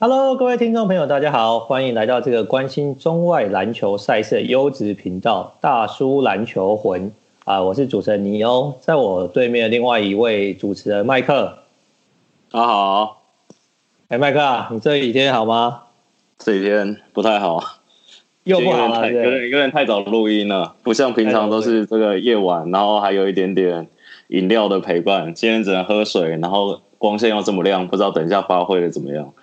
[0.00, 7.10] Hello，各位听众朋友，大家好，欢迎来到这个关心中外篮球赛事的优质频道《大叔篮球魂》
[7.44, 11.58] 啊，我是主持人尼欧，在我对面的另外一位主持人麦克，
[12.52, 13.22] 大家好。
[14.06, 15.82] 哎，麦克啊，你这几天好吗？
[16.38, 17.60] 这几天不太好，
[18.44, 23.88] 又不好了，有点有点太早录音了，不像平常都是这个夜晚，然后还有一点点
[24.28, 29.34] 饮料的陪伴，今天只能喝水，然后光线又这么亮，不知道等一下发挥的怎么样。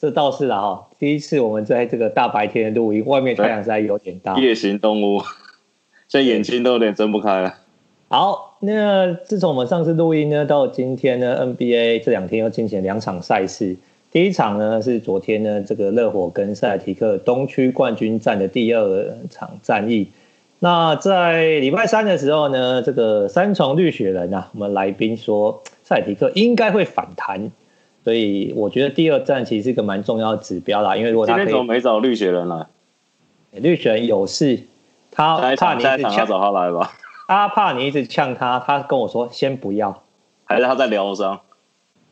[0.00, 4.34] 这倒是了，哈，第一次我们在这个大白天录音，外面太阳实在有点大。
[4.38, 5.20] 夜行动物，
[6.08, 7.54] 现在眼睛都有点睁不开了。
[8.08, 13.76] 好，那自从我们上次录音呢，到今天呢，NBA 这两天又进行两场赛事。
[14.10, 20.08] 第一场呢是昨天呢，这个热火跟塞尔提克东区冠军战的第二场战役。
[20.60, 27.52] 那在礼拜三的时候呢，这个三重绿雪人啊，我们来宾说塞尔提克应该会反弹。
[28.02, 32.66] 所以我觉得第二战其实是一个蛮重要的指标啦，因为如果他今天怎么没找绿血人来？
[33.52, 34.60] 绿血人有事，
[35.10, 36.92] 他怕你一直抢，找他来吧。
[37.26, 40.02] 他怕你一直呛他，他跟我说先不要，
[40.44, 41.40] 还是他在疗伤？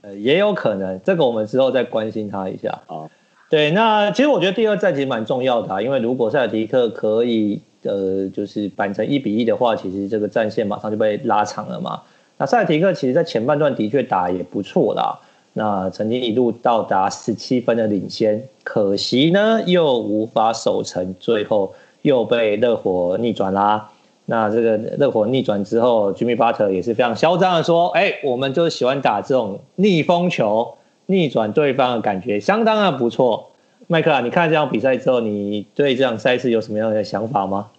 [0.02, 2.80] 呃，也有可能，这个我们之后再关心他一下。
[2.86, 3.08] 啊，
[3.48, 12.02] 对，那其实我觉得第二战其实蛮重要的啊，因为如果塞尔提克可以呃就是扳成一比一的话，其实这个战线马上就被拉长了嘛。
[12.36, 15.18] 那塞尔提克其实在前半段的确打也不错啦。
[15.58, 23.90] 那曾经一度到达十七分的领先，可惜呢又无法守成，最后又被热火逆转啦。
[24.26, 33.50] 那这个热火逆转之后，Jimmy Butler 也是非常嚣张的说：“哎、欸，我们就是喜欢打这种逆风球，逆转对方的感觉相当的不错。”
[33.88, 37.70] 麦克啊，你看这场比赛之后，你对这场赛事有什么样的想法吗？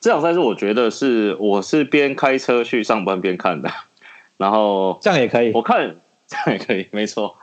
[0.00, 3.68] 这场赛事我觉得是我是边开车去上班边看的，
[4.38, 5.96] 然后这样也可以，我看。
[6.30, 7.34] 这样也可以，没错。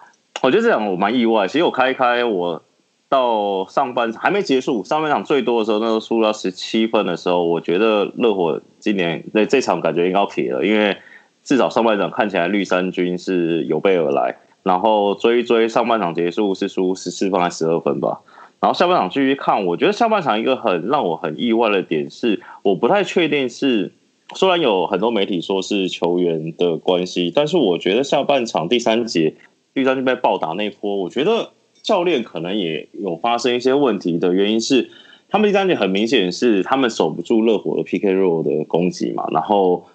[0.41, 1.45] 我觉得这场我蛮意外。
[1.45, 2.63] 其实我开一开，我
[3.09, 10.95] 到上半场还没结束，上半场最多的时候，那时候输到十七分的时候，我觉得热火今年在这场感觉应该要撇了，因为
[11.43, 14.37] 至少上半场看起来绿衫军是有备而来。
[14.63, 18.21] 然后追一追，上半场结束是输十四分还是十二分吧。
[18.61, 23.91] 然后下半场继续看，我觉得下半场一个很让我很意外的点是，我不太确定是。
[24.35, 29.35] 虽然有很多媒体说是球员的关系，但是我觉得下半场第三节
[29.73, 31.51] 绿衫军被暴打那波，我觉得
[31.81, 34.89] 教练可能也有发生一些问题的原因是，
[35.29, 39.85] 他们第三节很明显是他们守不住热火的 PK Roll 的攻击嘛，然后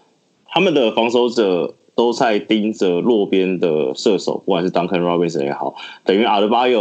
[0.47, 6.79] 他们的防守者都在盯着落边的射手，不管是 Duncan Robinson 也好，等于阿德巴约。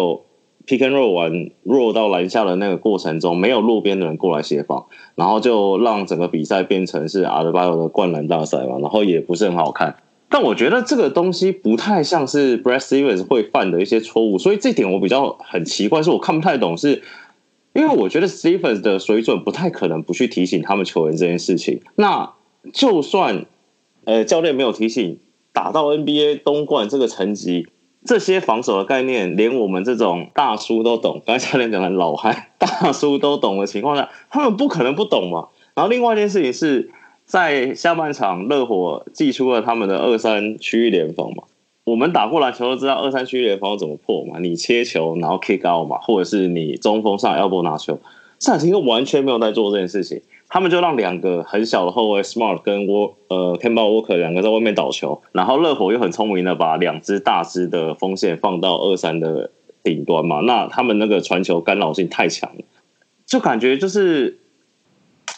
[0.67, 4.85] Pick and roll 完 roll 到篮下的那个过程中，没有路边的人过来协防，
[5.16, 9.95] 然后就让整个比赛变成是阿德巴约的灌篮大赛嘛，然后也不是很好看。
[10.29, 17.01] 但我觉得这个东西不太像是 Brad Stevens 会犯的一些错误，所以这点我比较很奇怪，是我看不太懂，是
[17.73, 21.81] 因为我觉得 Stevens 的水准不太可能不去提醒他们球员这件事情。
[21.95, 22.33] 那
[22.72, 23.45] 就算
[24.05, 25.17] 呃教练没有提醒，
[25.51, 27.67] 打到 NBA 东冠这个层级。
[28.03, 31.22] 这些防守的概念，连我们这种大叔都懂。
[31.25, 35.50] 刚才教练讲的老汉 大叔都懂的情况下，他们不可能不懂嘛。
[35.75, 36.91] 然后另外一件事情是
[37.25, 41.44] 在下半场，热火祭出了他们的二三区域联防嘛。
[41.84, 44.40] 我们打过篮球都知道二三区域联防怎么破嘛。
[44.40, 48.00] 你切球，然后 kick out 嘛，或者是你中锋上 elbow 拿球。
[48.40, 50.22] 塞尔提克完全没有在做这件事情。
[50.53, 59.50] 他们就让两个很小的后卫 Smart 跟沃呃 Kemba Walker 两个在外面倒球，然后热火又很聪明的把两只大只的锋线放到二三的
[59.81, 62.66] 顶端嘛，那他们那个传球干扰性太强了，
[63.25, 64.40] 就感觉就是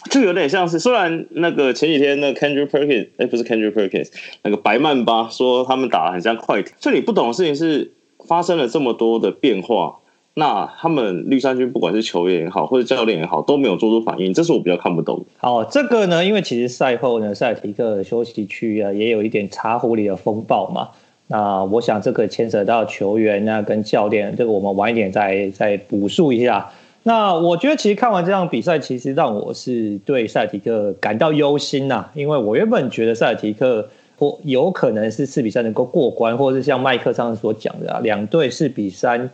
[0.10, 7.94] 就有点像是，虽然那个前几天那个 Kendrick Perkins 哎不是 Kendrick Perkins 那个白曼巴说他们打得很像快艇，就你不懂的事情是
[8.28, 10.00] 发生了这么多的变化。
[10.36, 15.24] 那他们绿衫军不管是球员也好，或者教练也好，都没有做出反应，这是我比较看不懂。
[15.38, 20.90] 好，这个呢，因为其实赛后呢，塞尔提克休息区啊，也有一点茶壶里的风暴嘛。
[21.28, 26.72] 那我想这个牵扯到球员啊跟教练，这个我们晚一点再再补述一下。
[27.04, 33.88] 那我觉得其实看完这场比赛，其实让我是对塞尔提克感到忧心呐，因为我原本觉得塞尔提克
[34.18, 39.30] 或有可能是四比三能够过关，或者是像麦克上次所讲的啊，两队四比三。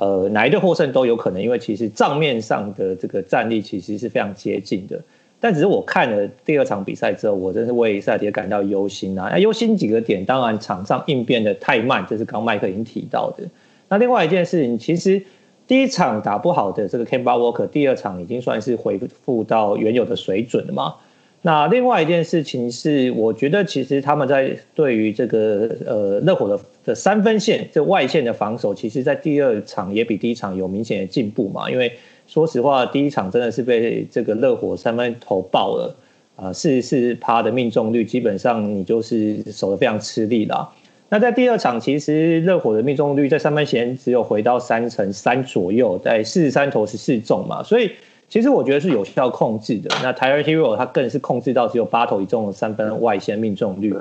[0.00, 4.98] 呃，哪一队获胜都有可能，因为其实账面上的这个战力其实是非常接近的。
[5.38, 9.28] 但只是我看了第二场比赛之后，我真是为塞尔提克感到忧心啊！
[9.30, 13.44] 那忧心几个点，当然场上应变的太慢，这是刚麦克已经提到的。
[13.90, 15.22] 那另外一件事情，其实
[15.66, 20.94] 第一场打不好的这个 Kemba Walker，第二场已经算是恢复到原有的水准了嘛。
[21.42, 31.70] 那另外一件事情是，我觉得其实他们在对于这个呃热火的的三分线这外线的防守，其实在第二场也比第一场有明显的进步嘛。
[31.70, 31.90] 因为
[32.26, 35.96] 说实话，第一场真的是被这个热火三分投爆了
[36.36, 40.70] 啊，四十四趴的命中率，基本上你就是守得非常吃力啦。
[41.08, 47.92] 那在第二场，其实热火的命中率在三分线只有回到三成三左右，在四十三投十四中嘛，所以。
[48.30, 49.94] 其实我觉得是有效控制的。
[50.02, 53.94] 那 Tyler Hero 他更是控制到只有八投一中的三分外线命中率。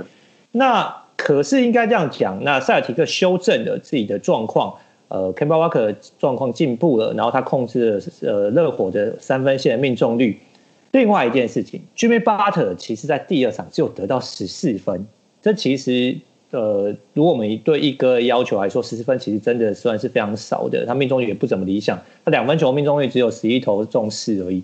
[0.52, 4.76] 那可是应该这样讲，那塞尔提克修正了自己的状况，
[5.10, 10.40] 呃，Kemba Walker 状况进步了，然后他控制了呃热火的三分线命中率。
[10.92, 15.06] 另外一件事情，Jimmy Butler 其实在第二场只有得到十四分，
[15.42, 16.16] 这其实。
[16.51, 20.84] 呃，如果我们对一哥的要求来说，十四分其实真的算是非常少的。
[20.84, 24.63] 他命中率也不怎么理想，他两分球命中率只有十一投中四而已。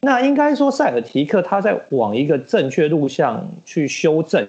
[0.00, 4.44] 那应该说塞尔提克他在往一个正确路向去修正，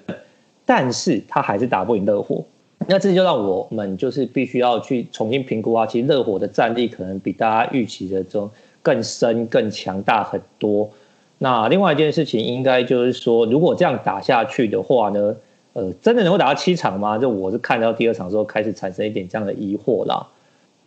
[0.66, 2.44] 但是他还是打不赢热火。
[2.88, 5.86] 那这就让我们就是必须要去重新评估啊。
[5.86, 8.50] 其实热火的战力可能比大家预期的中
[8.82, 10.90] 更深、更强大很多。
[11.38, 15.36] 那另外一件事情，应该就是说，如果这样打下去的话呢？
[15.74, 17.16] 呃，真的能够打到七场吗？
[17.16, 20.28] 就我是看到第二场之后开始产生一点这样的疑惑啦。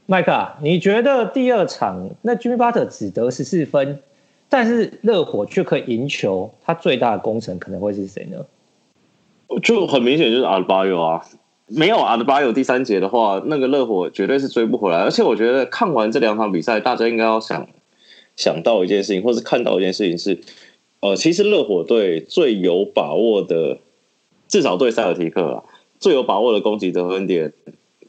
[0.05, 3.97] 麦克，你觉得第二场那 Jimmy Butler 只得十四分，
[4.47, 8.45] 但是热火却可以赢球，他最大的功臣可能会是谁呢？
[9.63, 11.25] 就很明显就是阿德巴约啊，
[11.65, 14.99] 没有阿德巴约第三节的话，那个热火绝对是追不回来。
[14.99, 17.67] 而且我觉得看完这两场比赛，大家应该要想
[18.35, 20.39] 想到一件事情，或是看到一件事情是，
[20.99, 23.79] 呃，其实热火队最有把握的。
[24.55, 25.63] 至少对塞尔提克啊，
[25.99, 27.51] 最有把握的攻击得分点，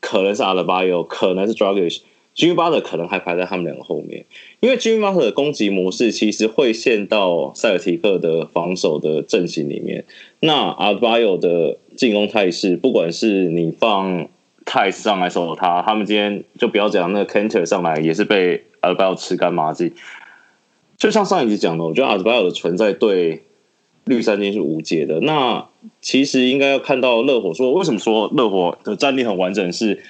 [0.01, 4.27] 可能是阿德巴约，可能是 Dragic，Jimmy Butler 可能还排在他们两个后面。
[4.61, 10.05] 因为 Jimmy Butler 的攻击模式其实会陷到塞尔提克的防守的阵型里面。
[10.39, 14.29] 那阿德巴约的进攻态势，不管是你放
[14.65, 19.93] 泰斯上来守他，他们今天就不要讲那个 Kanter 上来，也是被阿德巴约吃干抹净。
[20.97, 23.43] 就像上一集讲的，我觉得阿德巴约的存在对。
[24.07, 25.21] 绿衫军是无解的。
[25.21, 25.67] 那
[26.01, 29.73] 其实应该要看到热火说，为什么说热火的战力很完整？
[29.73, 30.03] 是，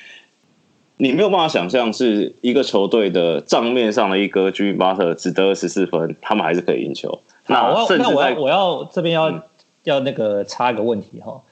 [0.98, 7.20] 你没有办法想象，是一个球队的账面上的一个 Jimmy Butler 只得了十四分，他们还是可以赢球。
[7.46, 9.42] 那我那我要我要这边要、嗯、
[9.84, 11.42] 要那个插一个问题哈。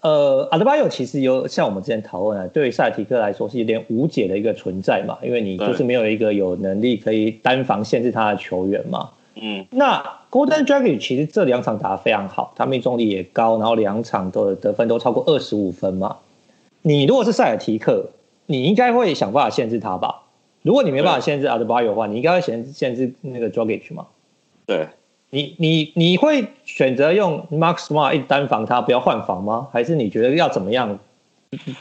[0.00, 9.10] 呃，阿德巴约其实有像我们之前讨论啊，对于塞提克来说是有点无解的一个存在嘛，因为你就是没有一个有能力可以单防限制他的球员嘛。
[9.40, 16.16] 嗯，那 Golden Dragon 其实这两场打得非常好，他命中率也高，然后两场的得分都超过二十五分嘛。
[16.82, 18.10] 你如果是塞尔提克，
[18.46, 20.22] 你应该会想办法限制他吧？
[20.62, 24.06] 如果你没办法限制阿德巴约的话，你应该会限限制那个 Dragic 吗？
[24.66, 24.88] 对，
[25.30, 29.68] 你你你会选择用 Marcus Smart 一单防他，不要换防吗？
[29.72, 30.98] 还是你觉得要怎么样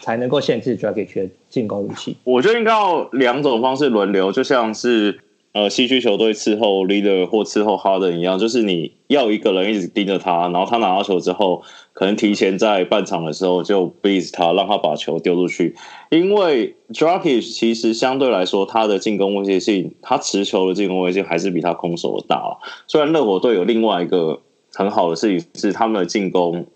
[0.01, 2.17] 才能够限制 Dragic 的进攻武器？
[2.23, 5.19] 我觉得应该要两种方式轮流，就像是。
[5.57, 11.63] 呃，西区球队伺候 leader 或伺候 Harden 一样，就是你要一个人一直盯着他，然后他拿到球之后，
[11.93, 15.75] 可能提前在半场的时候就 beat 他，让他把球丢出去。
[16.11, 22.59] 因为 Dragic 其实相对来说，他的进攻威胁性，他持球的进攻威胁性还是比他空手的大。
[22.85, 24.39] 虽然热火队有另外一个
[24.75, 26.67] 很好的事情是他们的进攻。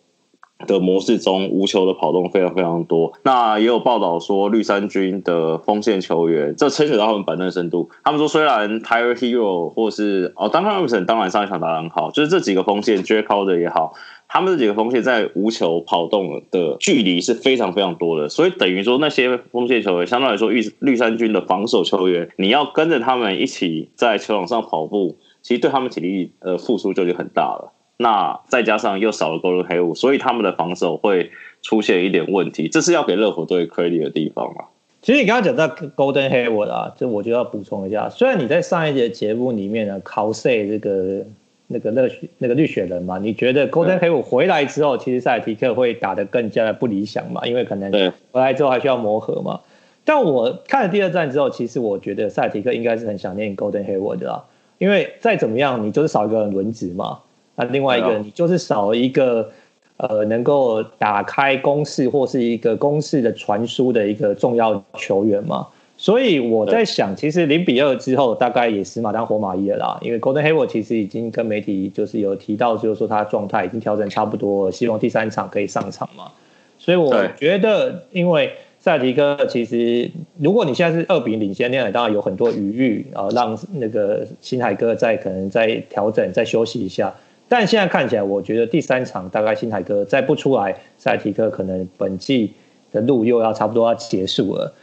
[0.68, 3.14] 的模式中，无球的跑动非常非常多。
[3.24, 7.90] 那也有报道说，绿衫军的锋线球员，这牵扯到他们板凳深度。
[8.04, 13.94] 他们说，虽然 Tyler Hero 或是哦，Duncan i e s o n 当然上一场打得很好，就是这几个锋线，Jae Crowder 也好，
[14.28, 18.30] 他们这几个锋线在无球跑动的距离是非常非常多的。
[18.30, 27.74] 所以等于说，那些锋线球员相对来说，绿绿衫军的防守球员，你要跟着他们一起在球场上跑步，其实对他们体力呃付出就已经很大了。
[28.02, 31.32] 那再加上又少了 Golden Hayward，所以他们的防守会
[31.62, 34.66] 出现一点问题，这是要给热火队 credit 的地方嘛。
[35.02, 38.10] 其实你刚刚讲到 Golden Hayward 啊，这我就要补充一下。
[38.10, 41.26] 虽然你在上一节节目里面呢，cos 这个
[41.68, 47.46] 那个热血那个绿血人嘛，你觉得 Golden Hayward 回来之后，其实塞尔提克会打得更加的不理想嘛？
[47.48, 47.92] 因为可能
[48.32, 49.62] 回来之后还需要磨合嘛。
[50.04, 54.44] 但我看了第二战之后，其实我觉得塞尔提克应该是很想念 Golden Hayward 的啊，
[54.78, 57.20] 因为再怎么样，你就是少一个人轮值嘛。
[57.56, 59.50] 那另外一个，你就是少一个，
[59.98, 65.68] 呃，能够打开攻势或是一个攻势的传输的一个重要球员嘛。
[65.98, 70.00] 所以我在想，其实零比二之后，大概也死马当活马医了啦。
[70.02, 76.32] 因为 Golden Hayward 其实已经跟媒体就是有提到，就是说他状态已经调整差不多，希望第三场可以上场嘛。
[76.80, 87.14] 所以我觉得，因为塞尔提克其实，如果你现在是二比零领先，那当然有很多余裕啊，让那个新海哥再可能再调整、再休息一下。
[87.52, 92.54] 但现在看起来，我觉得第三场大概新台哥再不出来，赛提克可能本季
[92.94, 94.74] 的路又要差不多要结束了。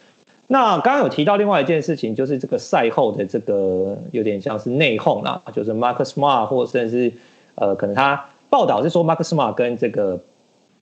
[0.48, 7.10] 那刚刚有提到另外一件事情，就是这个赛后的这个有点像是内讧啊，就是 Mark Smart 或者甚至
[7.54, 10.20] 呃，可能他报道是说 Mark Smart 跟这个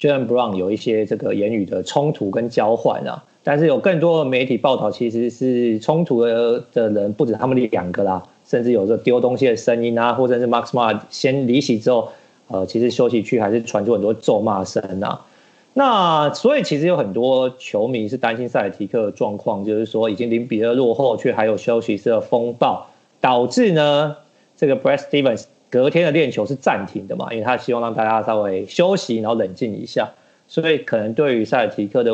[0.00, 8.25] John Brown 有一些这个言语的冲突跟交换啊，但是有更多的媒体报道其实是冲突的的人不止他们两个啦。
[8.47, 12.11] 甚至有时候丢东西的声音啊，或者是 Max Mar 先离席之后，
[12.49, 15.26] 呃，其实休息区还是传出很多咒骂声啊。
[15.75, 22.87] 那所以其实有很多球迷是担心塞尔提克的状况，就是说已经零比二落后，却还有休息室的风暴，
[23.21, 24.17] 导致呢
[24.57, 30.09] 这个 Brad Stevens 隔天的练球是暂停的嘛，因为他希望让大家稍微休息，然后冷静一下。
[30.49, 32.12] 所以可能对于塞尔提克的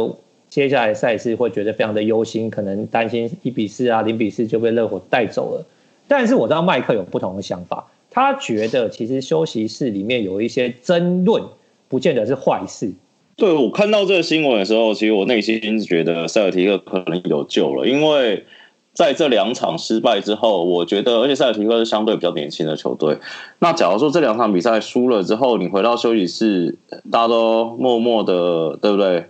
[0.49, 5.65] 接下来赛事会觉得非常的忧心，可能担心一比四啊、零比四就被热火带走了。
[6.09, 11.43] 但是我知道麦克有不同的想法，他觉得其实休息室里面有一些争论，
[11.89, 12.93] 不见得是坏事。
[13.37, 18.45] 对，我看到这个新闻的时候，其实我内心觉得塞尔提克可能有救了，因为
[18.93, 23.17] 在这两场失败之后，我觉得，而且塞尔提克是相对比较年轻的球队。
[23.59, 26.77] 那假如说这两场比赛输了之后，你回到休息室，
[27.11, 29.25] 大家都默默的，对不对？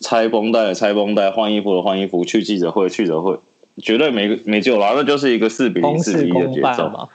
[0.00, 3.36] 拆绷带，拆绷带，换衣服的换衣服，去记者会，去记者会。
[3.80, 7.08] 绝对没没救了，那就是一个四比零、四比一的节奏嘛。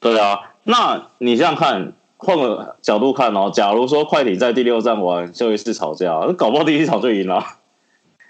[0.00, 7.44] 对啊，那你这样看，换个角度看哦，假如说快艇在第六战完休一次吵架，那搞不好第一场就赢了。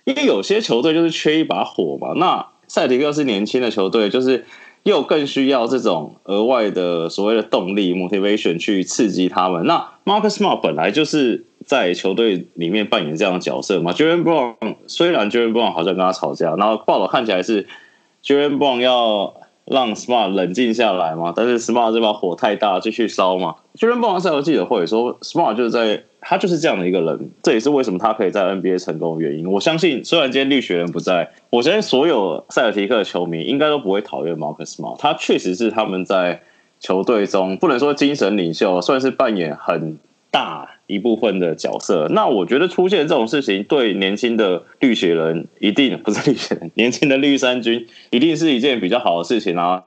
[0.04, 2.12] 因为有些球队就是缺一把火嘛。
[2.16, 4.44] 那赛迪克是年轻的球队，就是
[4.84, 9.66] 又更需要这种额外的所谓的动力 （motivation） 去刺激他们。
[9.66, 11.46] 那 Marcus Smart 本来就是。
[11.64, 14.56] 在球队里面扮演这样的角色嘛？Jaylen Brown
[14.88, 17.68] 虽然 Jaylen Brown 好像跟他吵架，然后报道看起来是
[18.24, 19.32] Jaylen Brown 要
[19.64, 23.54] 让 Smart 冷静下来嘛，但是 Smart 这把火太大，继续烧嘛。
[23.76, 29.50] Jaylen Brown 赛后记者会说，Smart 就是在他就是这样的一个人，这也是为什么他可以在 NBA 成功的原因。
[29.50, 36.40] 我相信，虽然今天绿血人不在，我相信所有塞尔提克的球迷应该都不会讨厌 Marcus Smart，他确实是他们在
[36.80, 39.98] 球队中不能说精神领袖，算是扮演很
[40.30, 49.84] 大一部分的角色，那我觉得出现这种事情，对年轻的绿血人一定不是绿血人， 年轻的绿衫军一定是一件比较好的事情啊。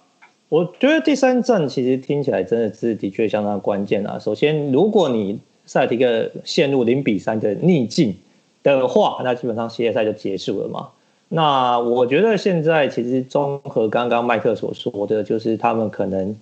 [0.49, 4.19] 我觉得第三战其实听起来真的是的确相当关键啊。
[4.19, 8.15] 首先，如果你塞尔提克陷入零比三的逆境
[8.63, 10.89] 的话，那基本上系列赛就结束了嘛。
[11.29, 16.35] 那我觉得现在其实综合刚刚麦克所说的，就是他们可能。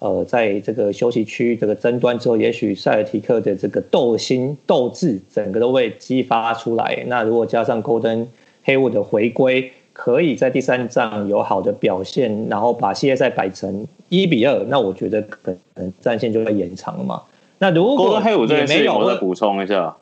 [0.00, 7.02] 呃，在这个休息区这个争端之后，也许塞尔提克的这个斗心斗志整个都会激发出来。
[7.08, 8.28] 那如果加上 Gordon
[8.64, 17.20] Hayward 的回归，可以在第三仗有好的表现，然后把系列赛摆成一比二，那我觉得可能战线就会延长了嘛。
[17.58, 19.96] 那如果 Gordon Hayward 也没有，我再补充一下。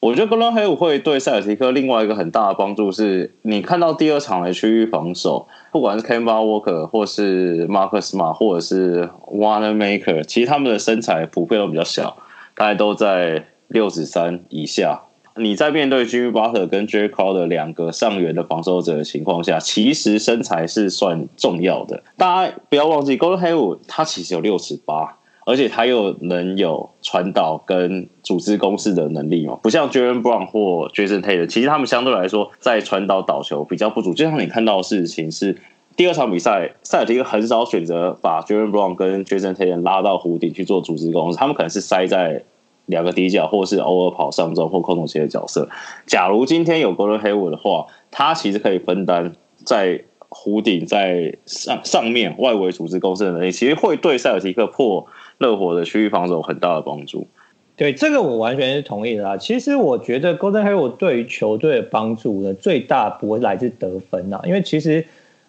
[0.00, 12.18] 我觉得 Gordon Hayward 会对塞尔提克另外一个很大的帮助是，你看到第二场的区域防守，不管是 Kemba Walker 或是 Marcus Smart 或者是 Wanamaker，其实他们的身材普遍都比较小，
[12.54, 15.00] 大概都在六十三以下。
[15.36, 22.02] 你在面对 Jimmy Butler 跟 Jae Crowder 两个上缘的防守者的情况下，其实身材是算重要的。
[22.18, 25.16] 大家不要忘记 Golden Hayward 他其实有六十八。
[25.46, 29.58] 而且他又能有传导跟组织攻势的能力嘛？
[29.62, 34.14] 不像 Jalen Brown 或 Jason Tatum，其实他们相对来说在传导导球比较不足。
[34.14, 35.56] 就像你看到的事情是，
[35.96, 42.42] 第二场比赛塞尔提克很少选择把 Jalen Brown 跟 Jason Tatum 拉到弧顶去做组织攻势，他们可能是塞在
[42.86, 45.68] 两个底角，或是偶尔跑上中或空中切的角色。
[46.06, 49.32] 假如今天有 Gordon Hayward 的话，他其实可以分担
[49.64, 55.06] 在弧顶在上上面外围组织攻势的能力，其实会对塞尔提克破。
[55.38, 57.26] 热火的区域防守有很大的帮助，
[57.76, 59.36] 对这个我完全是同意的啦。
[59.36, 65.04] 其实我觉得 Golden Hayward 对于球队的帮助呢，最大不会来自得分呐，因为其实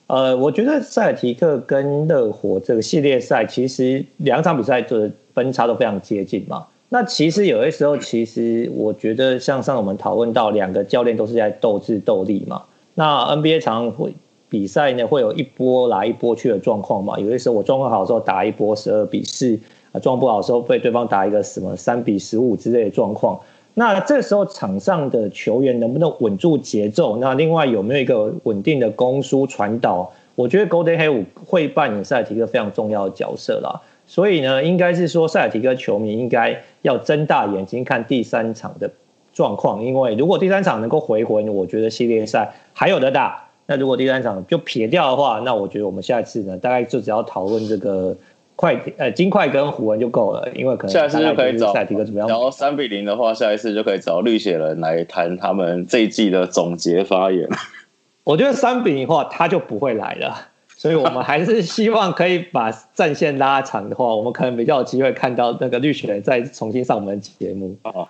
[0.08, 6.66] 呃，我觉得塞尔提克跟热火这个系列赛，其实两场比赛的分差都非常接近嘛。
[6.90, 12.64] 那其实有些时候，其实我觉得像上次我们讨论到，两个教练都是在斗智斗力嘛。
[12.94, 14.14] 那 NBA 常常会
[14.48, 17.20] 比赛呢，会有一波来一波去的状况嘛。
[17.20, 19.60] 有些时候我状况好的时候打一波十二比四。
[20.00, 23.40] 状况不好的时候被对方打一个什么三比十五之类的状况，
[23.74, 27.18] 那这时候场上的球员能不能稳住节奏？
[27.18, 30.12] 那另外有没有一个稳定的攻输传导？
[30.36, 33.82] 我觉得 Golden 黑五会扮演塞尔提克非常重要的角色啦。
[34.08, 38.90] 所以呢，应该是说塞尔提克球迷应该要睁大眼睛看第三场的
[39.34, 43.46] 状况，因为如果第三场能够回魂，我觉得系列赛还有的打。
[43.68, 48.16] 那如果第三场就撇掉的话，那我觉得我们下一次呢，大概就只要讨论这个。
[48.56, 52.30] 快呃金块跟湖人就够了，因为可能下一次就可以找赛提克怎么样？
[52.30, 57.50] 然后三比零的话，下一次就可以找绿血人来谈他们这一季的总结发言。
[58.24, 60.48] 我觉得三比零的话，他就不会来了，
[60.78, 68.08] 所以我们还是希望可以把战线拉长的话，我们可能比较有机会看到那个绿血人再重新上我们的节目 啊。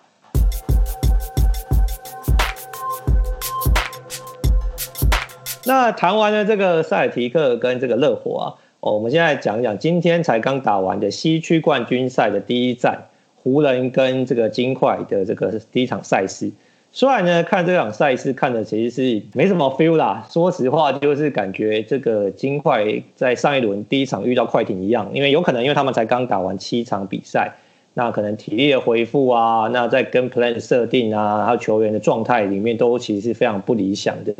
[5.65, 8.45] 那谈完了这个塞尔提克跟这个热火啊。
[8.92, 16.51] 我们现在讲一讲今天才刚打完的西区冠军赛的第一战，湖人跟这个金块的这个第一场赛事。
[16.92, 20.27] 虽然呢，看这场赛事看的其实是没什么 feel 啦。
[20.30, 27.51] 说实话，就是感觉这个金块在上一轮第一场遇到快艇一样，因为有可能因为他们才刚打完七场比赛，
[27.96, 34.32] 那可能体力的恢复啊，那在跟 plan 设定啊，还有球员的状态里面都其实是非常不理想的。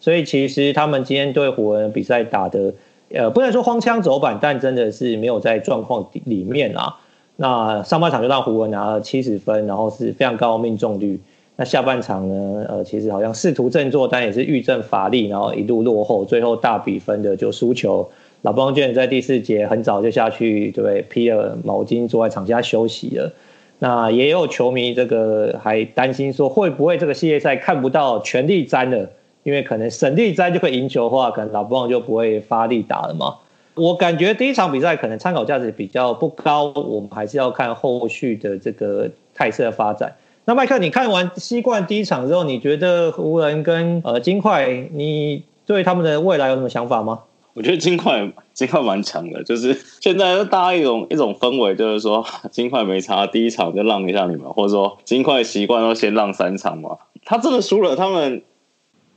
[0.00, 2.72] 所以其实他们今天对湖人比赛打的。
[3.12, 6.96] 呃，不能说荒腔走板，但真的是没有在状况里面啊。
[7.36, 11.20] 那上半场就让胡文拿了七十分，然后是非常高的命中率。
[11.56, 18.08] 那下半场呢，呃，其实好像试图振作，但也是遇阵乏力，然后一度落后，最后大比分的就输球。
[18.42, 21.02] 老邦卷在第四节很早就下去，对不对？
[21.02, 23.32] 披了毛巾坐在场下休息了。
[23.78, 29.10] 那也有球迷这个还担心说，会不会这个系列赛看不到全力战了？
[29.42, 33.36] 因为可能省力战就会赢球的话，可能老布朗就不会发力打了嘛。
[33.74, 40.14] 我感觉第一场比赛可能参考价值比较不高，我们还是要看后续的这个态势的发展。
[40.44, 47.20] 那麦克，你看完西冠第一场之后，你觉得湖人跟呃金块，你对他们的未来有什么想法吗？
[47.54, 56.98] 我觉得金块金块蛮强的，就是现在大家一种一种氛围，就是说金块没差，第一场就让一下你们，或者说金块习惯要先让三场嘛。
[57.24, 58.42] 他真的输了，他们。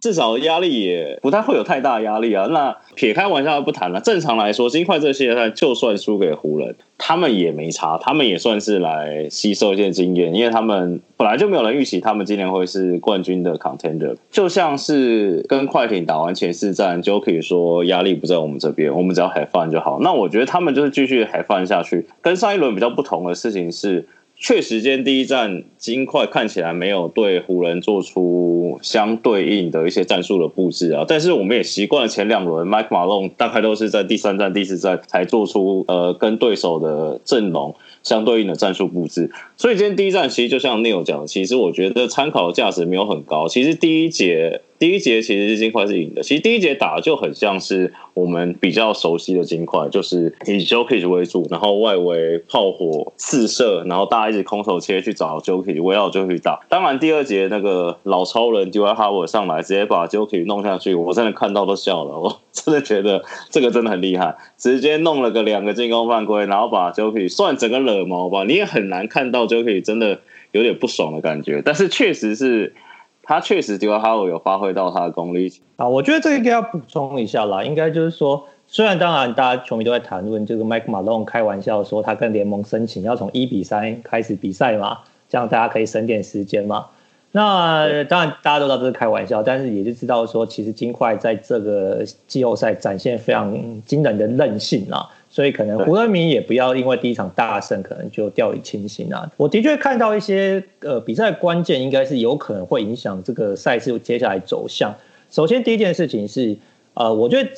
[0.04, 2.46] 至少压力也不太会有太大压力啊。
[2.48, 14.14] 那撇开玩笑不谈了，正常来说，金块这系列赛就算输给湖人，他们也没差，他们也算是来吸收一些经验，因为他们本来就没有人预期他们今年会是冠军的 contender。
[14.30, 20.00] 就像是跟快艇打完前四战，就可以说压力不在我们这边，我们只要 have fun 就好。
[20.02, 22.06] 那我觉得他们就是继续 have fun 下去。
[22.22, 24.06] 跟上一轮比较不同的事情是。
[24.46, 43.48] 确实，间第一站金块看起来没有对湖人做出相对应的一些战术的布置啊，但是我们也习惯了前两轮，Mike Malone 大概都是在第三站、第四站才做出呃跟对手的阵容相对应的战术布置，所以今天第一站其实就像 Neil 讲，其实我觉得参考价值没有很高。
[43.48, 44.60] 其实第一节。
[44.84, 56.60] 第一节其实是金块是赢的，其实第一节打的就很像是我们比较熟悉的金块，就是以 Jokic 为主，然后外围炮火四射，然后大家一直空手切去找 Jokic，围绕 Jokic 打。
[56.68, 70.20] 当然第二节那个老超人 Dwight Howard 上来直接把 Jokic 弄下去，我真的看到都笑了，我真的觉得这个真的很厉害，直接弄了个两个进攻犯规，然后把 Jokic 算整个惹毛吧，你也很难看到 Jokic 真的
[70.52, 72.74] 有点不爽的感觉，但是确实是。
[73.24, 77.64] 他确实觉得哈维有发挥到他的功力啊，我觉得这个应该要补充一下啦。
[77.64, 86.88] 应该就是说，虽然当然大家球迷都在谈论这个麦克马龙开玩笑说他跟联盟申请要从一比三开始比赛嘛，这样大家可以省点时间嘛。
[87.32, 95.10] 那当然大家都知道这是开玩笑，但是也就知道说，其实金块在这个季后赛展现非常惊人的韧性啊。
[95.34, 99.32] 所以可能胡人迷也不要因为第一场大胜，可能就掉以轻心啊。
[99.36, 104.94] 我的确看到一些呃比赛关键，应该是有可能会影响这个赛事接下来走向。
[105.32, 106.56] 首先第一件事情是，
[106.94, 107.50] 呃，我觉得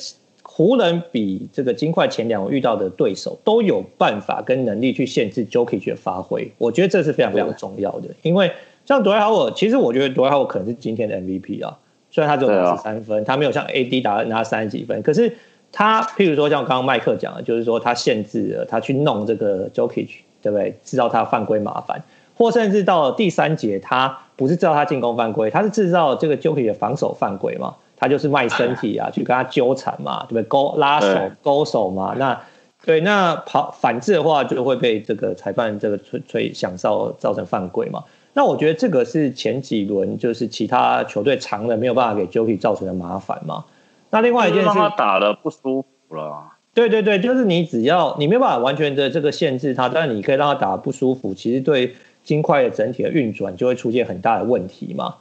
[0.42, 6.50] 湖人比这个金块前两遇到的对手都有办法跟能力去限制 Jokic 的发挥。
[6.56, 8.50] 我觉得这是非常非常重要的，因为
[8.86, 11.76] 像 dwight howard，其实我觉得 dwight howard 可能是今天的 MVP 啊，
[12.10, 15.36] 虽然他只有拿十三分，他没有像 AD 打拿三十几分，可是。
[15.78, 20.08] 他譬如说像刚刚麦克讲的，就是说他限制了他去弄这个 Jokic，
[20.40, 20.74] 对不对？
[20.82, 22.02] 制造他犯规麻烦，
[22.34, 27.74] 或甚至到了第三节，他不是制造他进攻犯规，他是制造这个 Jokic 的防守犯规嘛？
[27.94, 30.42] 他就是卖身体啊，去跟他纠缠嘛，对不对？
[30.44, 32.14] 勾拉手、勾手嘛。
[32.16, 32.40] 那
[32.86, 38.02] 对，那跑反制的话，就会被这个裁判这个吹吹响哨，造成犯规嘛。
[38.32, 43.62] 那我觉得这个是前几轮就是其他球队长的没有办法给 Jokic 造成的麻烦嘛。
[44.10, 46.52] 那另外一件事，让他打的不舒服了。
[46.74, 55.14] 对对对，就是你只要你没有办法完全的这个限制他，但是你可以让他打得不舒服，其实对金块的整体的运转就会出现很大的问题嘛。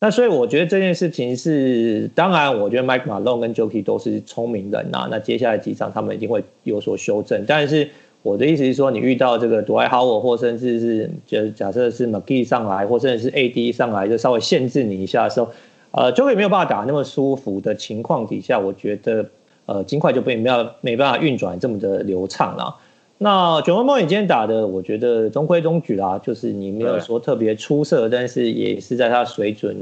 [0.00, 5.08] 那所以我觉得这件事情是，当然我觉得 Mike Malone 跟 Jokic 都是聪明人呐。
[5.10, 7.42] 那接下来几场他们一定会有所修正。
[7.48, 7.88] 但是
[8.22, 15.50] 我的意思是说，你遇到这个 Dwight Howard 或甚至是就是假设是 McGee 上来，或甚至是 AD 上来，就稍微限制你一下的时候。
[15.98, 19.26] 呃，就会没有办法打那么舒服的情况底下，我觉得
[19.66, 22.76] 呃，金块就被没有没办法运转这么的流畅了。
[23.18, 29.76] 那九万梦你今天打的，我觉得中规中矩啦，就是你没有说特别出色，但是也是在他水准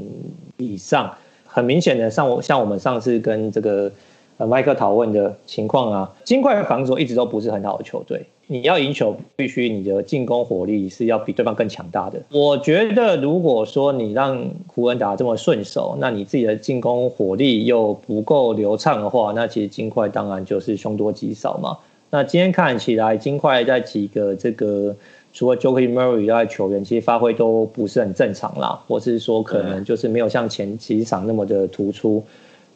[0.56, 1.14] 以上。
[1.44, 3.92] 很明显的，像我像我们上次跟这个
[4.38, 8.26] 呃麦克讨论的情况啊，金块的防守一直都不是很好的球队。
[8.48, 12.22] 你要赢球，必须你的进攻火力是要比对方更强大的。
[12.30, 21.78] 我觉得，如果说你让湖人打得这么顺手，那你自己的进攻火力又不够流畅的话，那其实金块当然就是凶多吉少嘛。
[22.10, 24.94] 那今天看起来，金块在几个这个
[25.32, 32.22] 除了 Jokic Murray 以外球员，其实发挥都不是很正常啦，或是说可能就是没有像前几场那么的突出。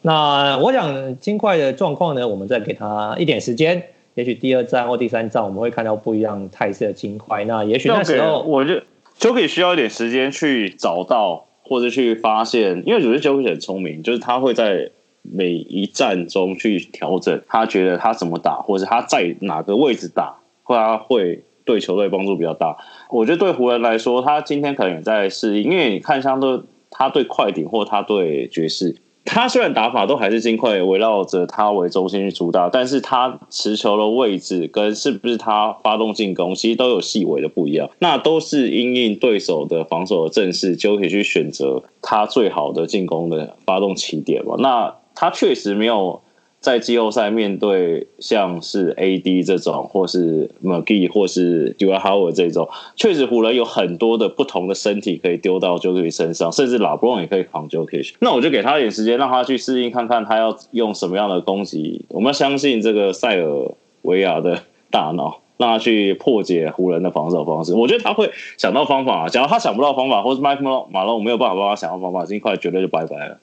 [0.01, 3.83] 那我想金块的状况呢，我们再给他一点时间。
[4.15, 7.45] 也许第二站或第三站，我们会看到不一样态势的金块。
[7.45, 8.81] 那也许那时候，我就
[9.17, 22.75] 就可以需要一点时间去找到或者去发现，因为我觉得 Jokic 很聪明，就是他会在每一战中去调整，他觉得他怎么打，或者他在哪个位置打，或他会对球队帮助比较大。
[23.09, 26.59] 我觉得对湖人来说，他今天可能也在适应，因为你看，相对
[26.89, 28.97] 他对快艇或他对爵士。
[29.23, 37.89] 他虽然打法都还是尽快围绕着他为中心去主打，但是他持球的位置跟是不是他发动进攻，其实都有细微的不一样。
[37.99, 44.55] 那都是因应对手的防守的阵势，就可以去选择他最好的进攻的发动起点嘛。
[44.59, 46.21] 那他确实没有。
[46.61, 57.09] 在季后赛面对像是 AD 这种，或是 McGee 或是 d u a Howard 这种，确实湖人有很多的不同的身体可以丢到 Jokic 身上，甚至 l a b r
[57.09, 58.13] o n 也可以扛 Jokic。
[58.19, 62.05] 那我就给他一点时间，让他去适应，看看他要用什么样的攻击。
[62.09, 63.71] 我们要相信这个塞尔
[64.03, 67.73] 维亚的大脑，让他去破解湖人的防守方式。
[67.73, 73.39] 我觉得他会想到方法啊，假如他想不到方法，或是 Mike Malone 没有办法帮他想到方法，这一块绝对就拜拜了。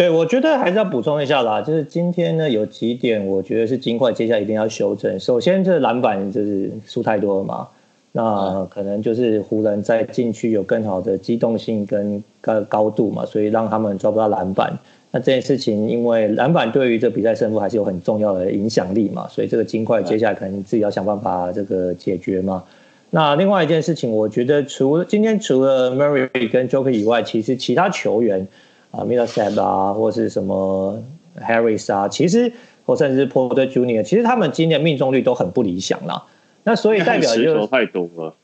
[0.00, 5.20] 对，我觉得还是要补充一下啦，就是今天呢有几点，我觉得是金块接下来一定要修正。
[5.20, 7.68] 首先，这篮板就是输太多了嘛，
[8.12, 14.72] 那可能就是湖人在禁区有更好的机动性跟高高度嘛，所以让他们抓不到篮板。
[15.10, 22.64] 那这件事情，因为篮板对于这比赛胜负还是有很重要的影响力嘛，所以这个金块接下来可能自己要想办法这个解决嘛。
[23.10, 28.48] 那另外一件事情，我觉得除了今天除了 Murray 跟 Joker 以外，其实其他球员。
[28.90, 31.02] 啊，Millsap 啊，或是什么
[31.40, 32.52] Harris 啊，其实
[32.84, 36.24] 或甚至是 Porter Junior，其实他们今年命中率都很不理想啦。
[36.64, 38.34] 那所以代表就是球太多了，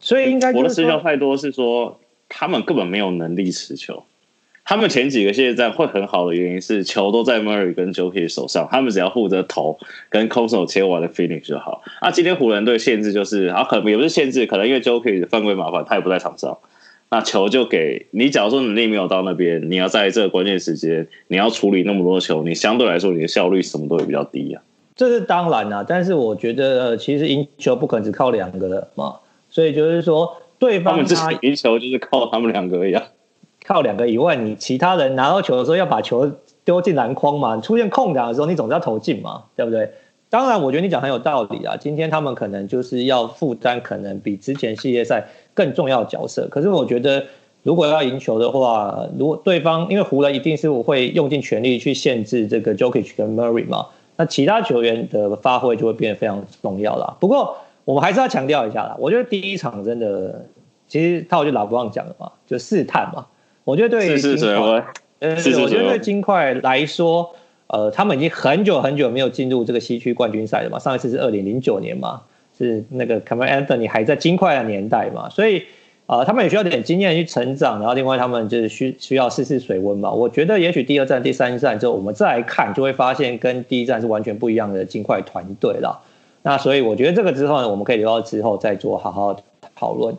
[0.00, 4.02] 所以应该我的持球太多是说他们根本没有能力持球。
[4.64, 9.76] 他们前几个系列战会很好的原因是球都在 Murray 跟 Jokic 手上，他们只要负责投
[10.08, 11.82] 跟空手切完的 finish 就好。
[12.00, 16.56] 啊，今天湖人队限制就是啊，可能也不是限制，可能因为 Jokic 的犯规麻烦，他也不在场上。
[17.12, 24.62] 那球就给你，假如说能力没有到那边，你要在这个关键时间，你要处理那么多球，你相对来说你的效率什么都会比较低啊。
[24.96, 29.16] 这是当然啦，但是我觉得其实赢球不可能只靠两个人嘛，
[29.50, 33.02] 所以就是说对方他，他们自己赢球就是靠他们两个一样，
[33.66, 36.32] 靠两个以外，你其他人拿到球的时候要把球
[36.64, 39.90] 丢进篮筐嘛，出现空档的时候你总是要投进嘛，对不对？
[40.30, 41.76] 当然，我觉得你讲很有道理啊。
[41.76, 46.46] 今天他们可能就是要负担可能比之前系列赛更重要的角色。
[46.50, 47.24] 可是我觉得，
[47.62, 53.86] 如果要赢球的话，如果对方因为湖人一定是会用尽全力去限制这个 Jokic 跟 Murray 嘛，
[54.16, 57.16] 那其他球员的发挥就会变得非常重要了。
[57.20, 60.44] 不过我们还是要强调一下啦，我觉得第一场真的，
[60.88, 63.26] 其实他我就老不忘讲了嘛，就试探嘛。
[63.64, 64.84] 我觉得对于金块，
[65.20, 67.34] 呃，我觉得对金块来说。
[67.68, 70.78] 呃，他们已经很久很久没有进入这个西区冠军赛了嘛？
[70.78, 72.20] 上一次是二零零九年嘛，
[72.62, 75.64] 是那个 c a m e r Anthony 还在金块的年代嘛，所以
[76.06, 80.10] 呃，他们也需要点经验去成长，然后另外他们就是需需要试试水温嘛。
[80.10, 86.02] 我觉得也许第二站、第三站之后，我们再来看，就会发现跟第一站是完全不一样的金块团队了。
[86.42, 89.40] 那所以我觉得这个之后呢，我们可以留到之后再做好好
[89.74, 90.14] 讨论。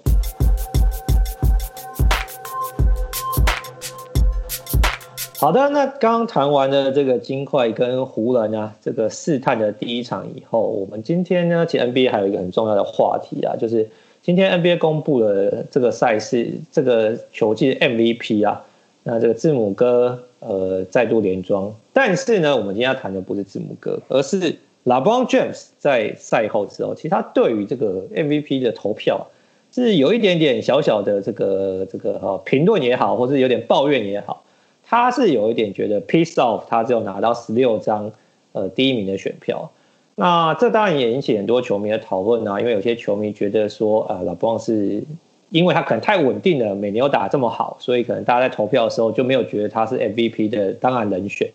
[5.43, 13.89] 好的，那刚谈完了这个金块跟湖人啊，这个试探的第一场以后，我们今天呢，其实 NBA 还有一个很重要的话题啊，就是
[14.21, 18.63] 今天 NBA 公布了这个赛事这个球季 MVP 啊，
[19.03, 24.39] 那这个字母哥呃再度连庄，但是呢，我们今天要谈的不是字母哥，而是
[24.85, 29.27] LeBron James 在赛后之后，其实他对于这个 MVP 的投票
[29.73, 34.41] 是有一点点小小的这个这个哈评论也好，或是有点抱怨也好。
[34.93, 38.11] 他是有一点觉得 piss off，他只有拿到十六张
[38.51, 39.71] 呃第一名的选票，
[40.13, 45.03] 那这当然也引起很多球迷的讨论啊，因为有些球迷觉得说啊，LeBron 是
[45.49, 51.49] 因为他可能太稳定了，每年都打这么好，所以可能大家在投票的时候就没有觉得他是 MVP 的当然人选。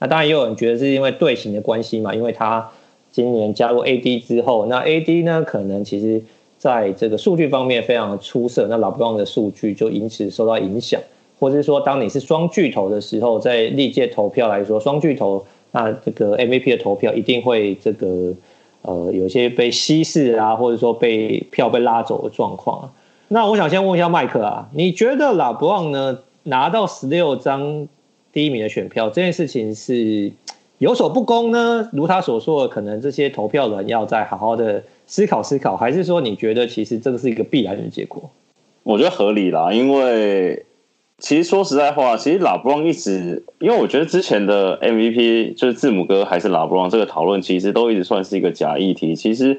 [0.00, 2.68] 那当然也有人觉得是因为队形的关系嘛，因为他
[3.12, 6.20] 今年加入 AD 之后，那 AD 呢可能其实
[6.58, 11.00] 在这个数据方面非常的出色，那 LeBron 的数据就因此受到影响，
[11.42, 18.32] 或是说当你是双巨头的时候，在历届投票来说，双巨头那这个 MVP 的投票一定会这个
[18.82, 22.92] 呃有些被稀释啊，或者说被票被拉走的状况。
[23.26, 27.88] 那我想先问一下麦克啊，你觉得 LeBron 呢拿到十六张
[28.32, 30.30] 第一名的选票这件事情是
[30.78, 31.88] 有所不公呢？
[31.92, 38.30] 如他所说的，可能这些投票人要再好好的思考思考，还是说你觉得其实这个是一个必然的结果？
[38.84, 40.64] 我觉得合理啦，因为
[41.22, 49.16] 其实说实在话，其实 LeBron 一直，因为我觉得之前的 MVP 就是字母哥还是 LeBron 这个讨论，其实都一直算是一个假议题。
[49.16, 49.58] 其实。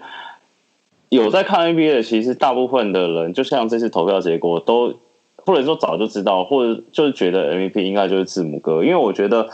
[1.10, 4.95] 有在看 NBA 的，其实大部分的人，就像这次投票结果，都
[5.36, 8.84] 或者说早就知道，或者就是觉得 MVP 应该就是字母哥。
[8.84, 9.47] 因为我觉得，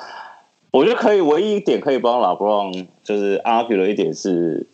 [0.72, 4.68] 我觉得可以唯一一点可以帮 LeBron 就是 argue 的一点是，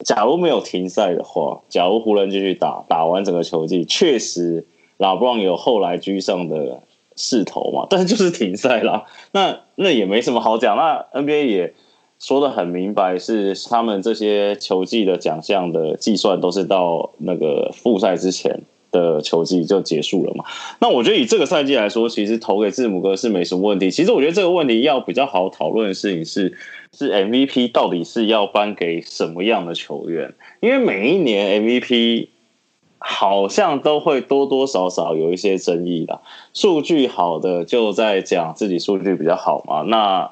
[0.00, 4.66] 假如没有停赛的话，假如湖人继续打，打完整个球季，确实
[5.04, 6.80] LeBron 有后来居上的
[7.16, 11.74] 势头嘛， 但是就是停赛了，那那也没什么好讲，那 NBA 也。
[12.20, 18.62] 说的很明白，是他们这些球季的奖项的计算都是到那个复赛之前
[18.92, 20.44] 的球季就结束了嘛？
[20.80, 23.90] 那我觉得以这个赛季来说，其实投给字母哥是没什么问题。
[23.90, 26.56] 其实我觉得这个问题要比较好讨论的事情是，
[26.96, 30.32] 是 MVP 到底是要颁给什么样的球员？
[30.60, 32.28] 因为每一年 MVP
[33.06, 36.20] 好像都会多多少少有一些争议啦。
[36.52, 40.30] 数据好的就在讲自己数据比较好嘛，那。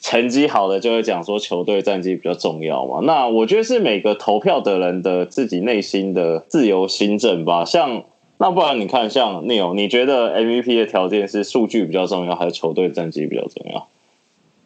[0.00, 7.64] 成绩好的就会讲说球队战绩比较重要嘛，那我觉得是每个投票的人的自己内心的自由心证吧。
[7.64, 8.02] 像
[8.36, 13.88] 那不然你看，像 Neil，你觉得 MVP 的条件是数据比较重要，还是球队战绩比较重要？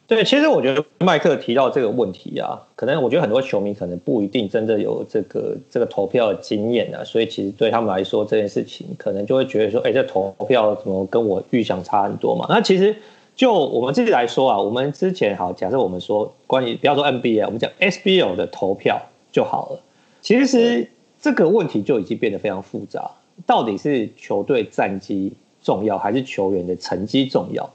[0.08, 12.46] 对，其实我觉得麦克提到这个问题啊，可能我觉得很多球迷可能不一定真的有这个这个投票的经验啊，所以其实对他们来说这件事情，可能就会觉得说，哎，这投票怎么跟我预想差很多嘛？
[12.48, 12.96] 那其实。
[13.36, 19.80] 就我们自己来说啊，我们之前好，假设我们说关于不要说 NBA，我们讲 SBL 的投票就好了。
[20.20, 20.90] 其实
[21.20, 23.08] 这个问题就已经变得非常复杂，
[23.46, 27.70] 到底是球队战绩重要，还是球员的成绩重要？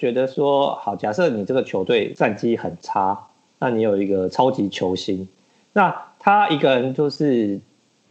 [0.00, 3.26] 觉得说好，假设你这个球队战绩很差，
[3.58, 5.28] 那你有一个超级球星，
[5.74, 7.60] 那他一个人就是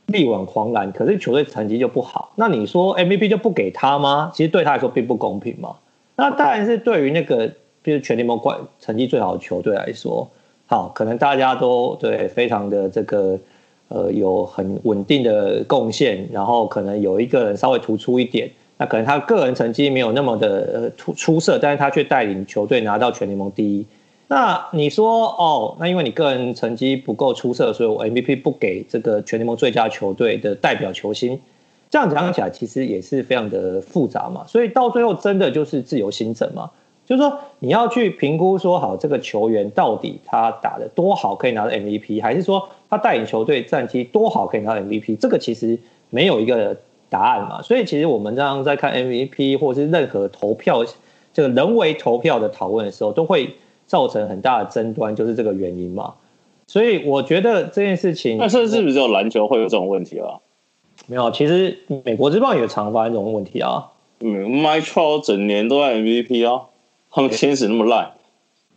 [0.06, 4.30] 力挽狂澜，可是球队成绩就不好，那你说 MVP 就不给他吗？
[4.36, 5.78] 其实对他来说并不公平嘛。
[6.16, 7.48] 那当然是对于那个，
[7.84, 10.30] 就是全联盟冠成绩最好的球队来说，
[10.68, 13.40] 好，可能大家都对非常的这个，
[13.88, 23.86] 呃，有很稳定的贡献，然后可能有一个人稍微突出一点，那可能他个人成绩没有那么的出出色，但是他却带领球队拿到全联盟第一。
[24.30, 31.38] 那你说哦，那因为你个人成绩不够出色，所以我 MVP 不给这个全联盟最佳球队的代表球星。
[31.90, 36.70] 这样讲起来，其实也是非常的复杂嘛，所以到最后真的就是自由心证嘛，
[37.06, 45.80] 就是说你要去评估说好这个球员到底他打的多好可以拿到 MVP，还是说他带领球队战绩多好可以拿到 MVP，这个其实
[46.12, 46.78] 没有一个
[47.10, 50.86] 答案嘛，所以其实我们这样在看 MVP 或是任何投票
[51.34, 53.56] 这个人为投票的讨论的时候，都会
[53.88, 56.14] 造成很大的争端，就是这个原因嘛，
[56.68, 60.40] 所以我觉得这件事情，那是不是只有篮球会有这种问题啊？
[61.08, 63.88] 没有，其实美国之棒也常发生这种问题啊。
[64.20, 66.66] 嗯，Mike Trout 整年都在 MVP 啊，
[67.10, 68.12] 他们天使那么烂。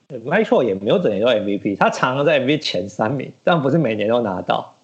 [0.09, 4.75] Trout 也没有整年都在 MVP，他常常在 MVP 前三名，但不是每年都拿到。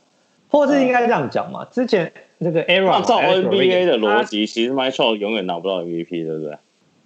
[0.51, 1.67] 或者是应该这样讲嘛？
[1.71, 6.57] 之前那个 Aaron 照 NBA 的逻辑，其实 Mike Trout 永远拿不到 MVP，对不对？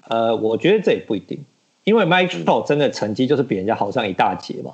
[0.09, 1.39] 呃，我觉得这也不一定，
[1.85, 4.73] 因为 Mike Trout 真的成绩就是比人家好上一大截嘛。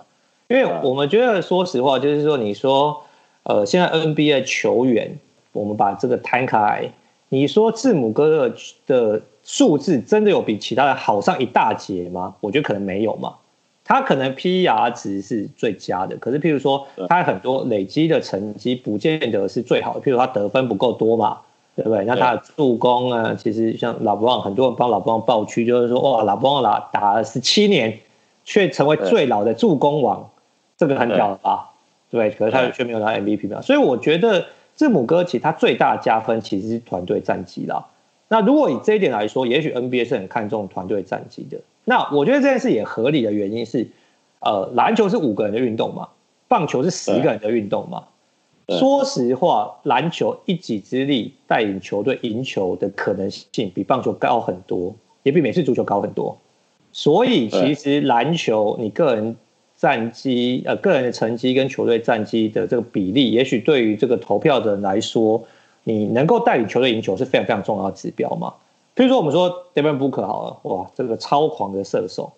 [0.48, 3.02] 因为我们觉得，说实话，就是说，你说，
[3.42, 5.18] 呃，现在 NBA 球员。
[5.52, 6.92] 我们把这个摊开来，
[7.30, 12.36] 你说字母哥的的数字真的有比其他人好上一大截吗？
[12.40, 13.34] 我觉得可能没有嘛。
[13.88, 20.00] 他可能 PER 值是最佳的，可是譬如说他很多累积的成绩不见得是最好的。
[20.00, 21.38] 譬如他得分不够多嘛，
[21.74, 22.04] 对不对？
[22.04, 27.98] 那他的助攻啊，其实像老布朗，很多人帮老布朗抱屈，就是说哇，老布朗打打了十七年，
[28.44, 30.30] 却成为最老的助攻王，
[30.76, 31.70] 这个很屌了吧？
[32.10, 34.44] 对，可是他却没有拿 MVP 嘛，所以我觉得。
[34.78, 37.84] 字母哥其实他最大的加分其实是团队战绩啦。
[38.28, 41.58] 那如果以这一点来说，也许 NBA 是很看重团队战绩的。
[41.88, 43.88] 那我觉得这件事也合理的原因是，
[44.40, 46.08] 呃，篮球是五个人的运动嘛，
[46.46, 48.04] 棒球是十个人的运动嘛。
[48.78, 56.36] 说实话，篮球一己之力带领球队赢球的可能性比棒球高很多，也比美式足球高很多。
[56.92, 59.34] 所以其实篮球你个人
[59.74, 65.42] 战绩呃个人的成绩跟球队战绩的这个比例，也许对于这个投票的人来说，
[65.84, 68.52] 你能够带领球队赢球是非常非常重要的指标嘛。
[68.98, 72.32] 比如说我们说 Devin Booker 好了，哇，这个超狂的射手，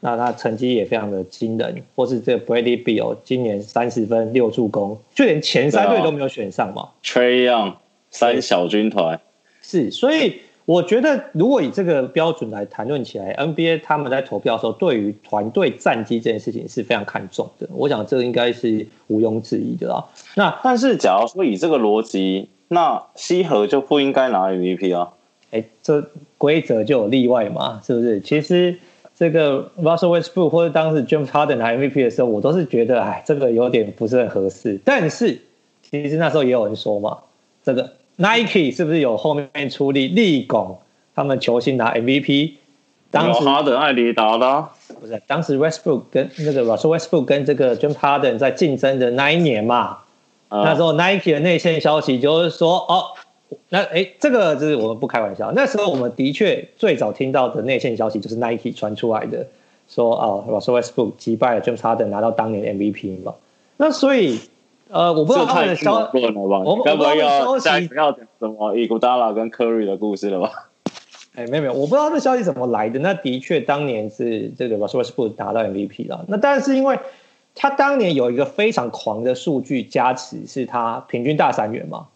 [0.00, 6.90] 那他成绩也非常的惊人，或是这个 Bradley Beal 今年三十分六助攻，就连前三队都没有选上嘛。
[7.02, 7.76] Trae Young
[8.10, 9.18] 三小军团
[9.62, 10.40] 是，所以。
[10.66, 17.68] 我觉得，如果以这个标准来谈论起来，NBA 他们在投票的时候，对于团队战绩这件事情是非常看重的。
[17.70, 20.02] 我想这个应该是毋庸置疑的啊。
[20.36, 25.12] 那但是，假如说以这个逻辑，那西河就不应该拿 MVP 啊？
[25.54, 26.04] 哎、欸，这
[26.36, 27.80] 规则就有例外嘛？
[27.86, 28.20] 是不是？
[28.20, 28.76] 其实
[29.16, 34.80] 这个 Russell Westbrook 或者当时 James Harden 拿 MVP 的时候，我都是觉得，哎，这个有点不是很合适。
[34.84, 35.40] 但是，
[35.90, 37.18] 其实那时候也有人说嘛，
[37.62, 37.92] 这个。
[38.16, 40.78] Nike 是不是有后面出力力拱
[41.16, 42.52] 他们球星拿 MVP？
[43.10, 44.68] 当时哈登、艾迪达的
[45.00, 49.98] 不是，当时 Westbrook 跟那个 Russell Westbrook 跟这个 James Harden 在竞争的那一年嘛，
[50.48, 53.06] 嗯、那时候 Nike 的内线消息就是说，哦，
[53.68, 59.46] 那哎，这个就是我们不开玩笑，那时候我们的确最早听到的内线消息就是 Nike 传出来的，
[59.88, 63.34] 说啊，Russell Westbrook 击败了 James Harden 拿到当年 MVP 嘛，
[63.76, 64.40] 那所以。
[64.90, 70.50] 呃，我不知道他们的消息，我们该不会要下一要讲什么伊古达拉跟科瑞的故事了吧？
[71.34, 73.00] 哎，没有没有，我不知道这消息怎么来的。
[73.00, 76.24] 那的确当年是这个 Russell Westbrook 拿到 MVP 了。
[76.28, 76.96] 那但是因为
[77.56, 82.06] 他当年有一个非常狂的数据加持，是他平均大三元嘛，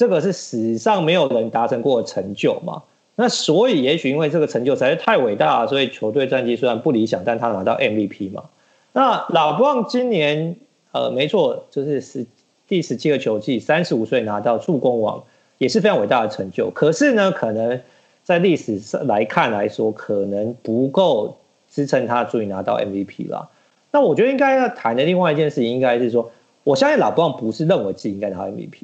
[0.00, 2.82] 这个是史上没有人达成过的成就嘛。
[3.16, 8.44] 那所以也许因为这个成就实在太伟大了，所以球队战绩虽然不理想，但他拿到 MVP 嘛。
[8.94, 10.56] 那老布朗今年。
[10.92, 12.26] 呃，没错，就是十
[12.66, 15.22] 第十七个球季，三十五岁拿到助攻王，
[15.58, 16.68] 也是非常伟大的成就。
[16.70, 17.80] 可是呢，可能
[18.24, 21.36] 在历史上来看来说，可能不够
[21.70, 23.48] 支撑他足以拿到 MVP 啦。
[23.92, 26.28] 那我觉得应该要谈的另外一件事情，应该是说，
[26.64, 28.82] 我相信老布朗不是认为自己应该拿 MVP，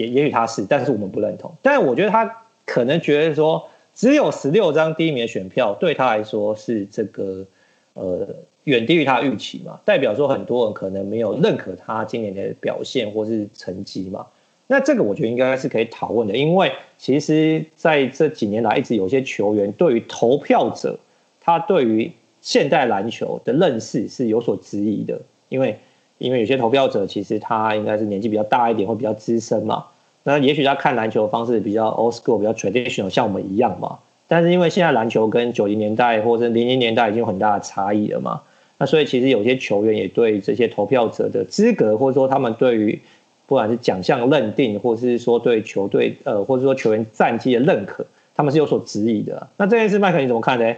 [0.00, 1.54] 也也许他是，但是我们不认同。
[1.62, 7.46] 但我觉得他可能觉得说，只有十六张第一名的选票对他来说是这个
[7.94, 8.28] 呃。
[8.64, 14.26] 远低于他预期嘛，代表说很多人可能没有认可他今年的表现或是成绩嘛。
[14.66, 20.96] 那这个我觉得应该是可以讨论的，因为其实在这几年来，一直有些球员对于投票者，
[21.40, 25.78] 他对于现代篮球的认识是有所质疑的，因为
[26.20, 29.86] 因为有些投票者其实他应该是年纪比较大一点或比较资深嘛，
[30.22, 33.98] 那也许他看篮球的方式比较 old school，比较 traditional，像我们一样嘛。
[34.28, 38.42] 但是因为现在篮球跟九零年代或者零零年代已经有很大的差异了嘛。
[38.76, 43.00] 那所以其实有些球员也对这些投票者的资格，或者说他们对于
[43.46, 48.04] 不管是奖项认定，或是说对球队呃，或者说球员战绩的认可，
[48.34, 49.48] 他们是有所质疑的。
[49.56, 50.74] 那这件事，麦克你怎么看呢？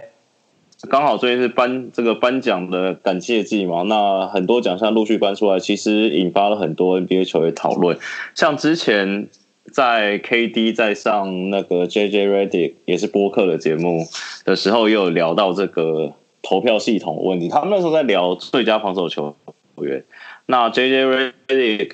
[0.89, 7.97] 刚好最近是颁这个颁奖的感谢季嘛，那很多奖项陆续颁出来，其实引发了很多 NBA 球员讨论。
[8.35, 9.27] 像之前
[9.71, 14.05] 在 KD 在上那个 JJ Redick 也是播客的节目
[14.45, 16.13] 的时候，也有聊到这个。
[16.45, 19.33] 投票系统的问题，他们那时候在聊最佳防守球
[19.77, 20.03] 员。
[20.45, 21.91] 那 JJ Redick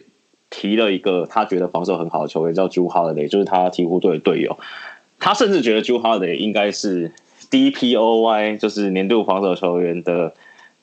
[0.50, 4.58] 提了一个他觉得防守很好的球员，叫 Jrue Holiday，就是他鹈鹕队的队友。
[5.20, 7.12] 他甚至觉得 Jrue Holiday 应该是
[7.50, 10.34] DPOY，就是年度防守球员的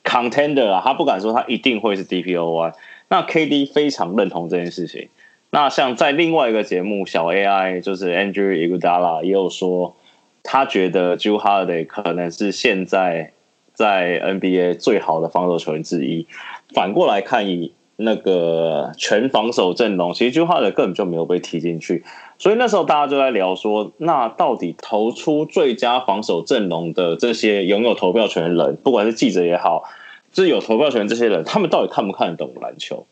[0.04, 0.82] contender 啊。
[0.84, 2.72] 他不敢说他一定会是 DPOY。
[3.08, 5.08] 那 KD 非常认同这件事情。
[5.50, 9.96] 那像在另外一个节目小 AI，就是 Andrew Iguodala 也有说，
[10.42, 13.32] 他觉得 Jrue Holiday 可能是现在。
[13.76, 16.26] 在 NBA 最好的防守球员之一。
[16.72, 22.04] 反过来看，以那个全防守阵容，其实 Jrue Holiday 根本就没有被踢进去。
[22.38, 29.84] 所以那时候大家就在聊说，那到底投出最佳防守阵容的这些拥有投票权的人，不管是记者也好，
[30.30, 33.06] 就是有投票权这些人，他们到底看不看得懂篮球？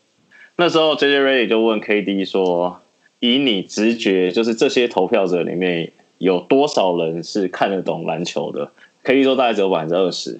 [0.57, 2.79] 那时候 JJ Redick 就问 KD 说
[3.19, 8.71] ：“以你直觉，就是这些投票者里面有多少人是看得懂篮球的
[9.03, 10.39] ？”KD 说大概只有百分之二十。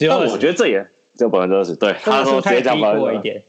[0.00, 0.86] 但我觉得这也
[1.18, 3.42] 只有百分之二十，对，他说直接讲百分之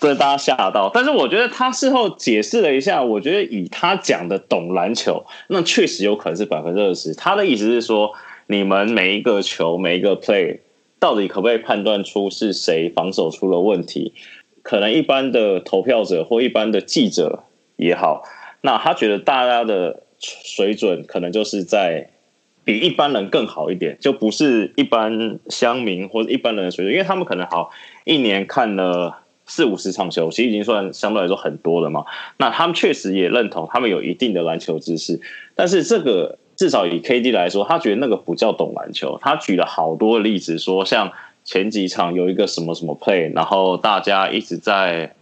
[0.00, 0.90] 对大家吓到。
[0.92, 7.14] 但是我觉得他事后解释了一下，我觉得以他讲的懂篮球，那确实有可能是百分之二十。
[7.14, 8.12] 他的意思是说，
[8.48, 10.58] 你们每一个球、每一个 play，
[10.98, 14.12] 到底可不可以判断出是谁防守出了问题？
[14.62, 17.44] 可能一般的投票者或一般的记者
[17.76, 18.24] 也好，
[18.60, 22.10] 那他觉得大家的水准可能就是在。
[22.68, 27.70] 比一般人更好一点，就不是一般乡民或者一般人的水准，因为他们可能好
[28.04, 32.04] 一年看了四五十场球，其实已经算相对来说很多了嘛。
[32.36, 35.18] 那他们确实也认同，他们有一定的篮球知识，
[35.54, 39.18] 但是这个至少以 KD 来说，他觉得那个不叫懂篮球。
[39.22, 41.10] 他举了好多例子，说像
[41.44, 45.14] 前几场有一个什么什么 play，然后大家一直在，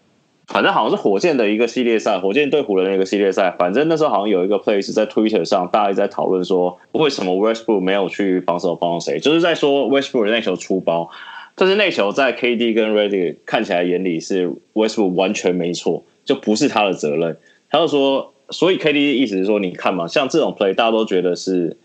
[0.47, 11.11] 反正好像是火箭的一个系列赛，火箭对湖人的一个系列赛，反正那时候好像有一个 play 是在 Twitter 上，大家一直在讨论说，为什么 Westbrook 没有去防守帮谁，就是在说 Westbrook 那球出包，
[11.55, 17.37] 但是那球在 KD 跟 Ready 看起来眼里是 Westbrook 完全没错，就不是他的责任，
[17.71, 18.33] 他就说。
[18.49, 21.77] 所以 KD 意思是说，你看嘛，像这种 play，大家都觉得是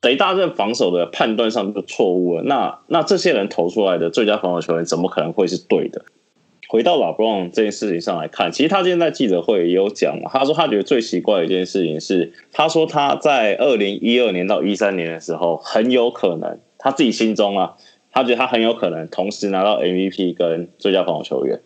[0.00, 2.44] 等于大家防守的判断上就错误了。
[2.44, 6.04] 那那这些人投出来的最佳防守球员，怎么可能会是对的？
[6.68, 17.76] 回到 LeBron 这件事情上来看，其实他今天在记者会也有讲嘛，他说他觉得最奇怪的一件事情是，他说他在二零一二年到一三年的时候，很有可能他自己心中啊，
[18.10, 21.60] 他觉得他很有可能同时拿到 MVP 跟最佳防守球员，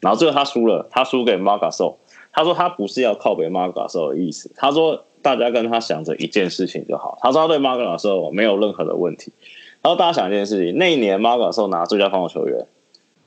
[0.00, 1.98] 然后最后他输了，他输给 m a r g a s o。
[2.30, 4.52] 他说他不是要靠北 m a r g a s o 的意思。
[4.54, 7.18] 他说大家跟他想着一件事情就好。
[7.20, 9.32] 他说他对 m a r g a s o 没有任何的问题。
[9.82, 12.66] 然后大家想一件事情，那一年 m a r g a s o 拿最佳防守球员。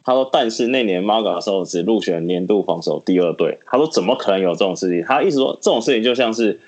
[0.04, 3.60] 他说，但是那年 Marc Gasol 只入选年度防守第二队。
[3.66, 5.04] 他说怎么可能有这种事情？
[5.06, 6.60] 他意思说这种事情就像是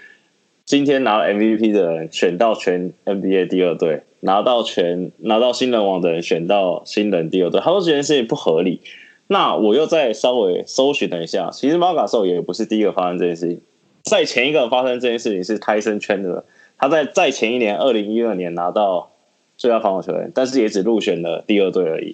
[0.65, 7.59] 今天拿了 MVP 的人选到全 NBA 第二队，拿到全拿到新人王的人选到新人第二队。
[7.59, 8.81] 他说这件事情不合理。
[9.27, 13.61] 那我又再稍微搜寻了一下，其实 Marc Gasol 也不是第一个发生这件事情，
[14.03, 16.43] 在前一个发生这件事情是 Tyson Chandler，
[16.77, 19.11] 他在在前一年二零一二年拿到
[19.57, 22.13] 最佳防守球员，但是也只入选了第二队而已。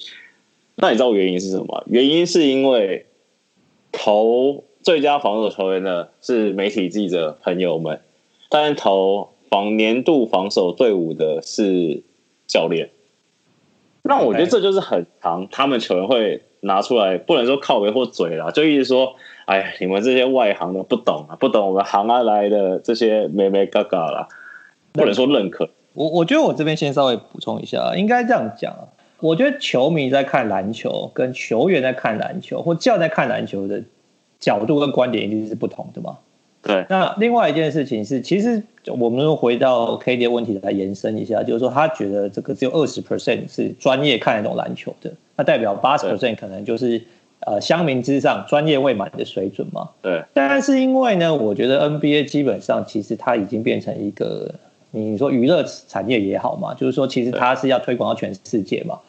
[0.82, 1.84] 那你知道原因是什么？
[1.88, 3.06] 原因是因为
[3.92, 8.02] 投最佳防守球员的是媒体记者朋友们，
[8.50, 12.04] 但投防年度防守队伍的是
[12.48, 12.90] 教练。
[14.04, 16.42] 那我觉得这就是很常他们球员会。
[16.62, 19.16] 拿出来不能说靠背或嘴啦，就一直说，
[19.46, 24.28] 哎，你们这些外行的不懂啊，不懂我们行啊来的这些眉眉嘎嘎啦，
[24.92, 25.70] 不能说认可。
[25.94, 28.76] 我我觉得我这边先稍微补充一下，应该这样讲，
[29.20, 33.84] 我觉得球迷在看篮球，跟球员在看篮球，或教练在看篮球的
[34.40, 36.18] 角度跟观点一定是不同的嘛。
[36.62, 36.86] 对。
[36.90, 45.12] 那另外一件事情是，其实我们又回到 KD 的问题来延伸一下，就是说他觉得这个只有二十 percent 是专业看得懂篮球的。
[45.36, 47.02] 那代表八十 percent 可能就是
[47.46, 49.90] 呃乡民之上专业未满的水准嘛？
[50.02, 50.24] 对。
[50.34, 54.54] 但是因为呢，我觉得 NBA 基本上其实它已经变成一个
[54.92, 59.00] 你说娱乐产业也好嘛，就是说其实它是要推广到全世界嘛。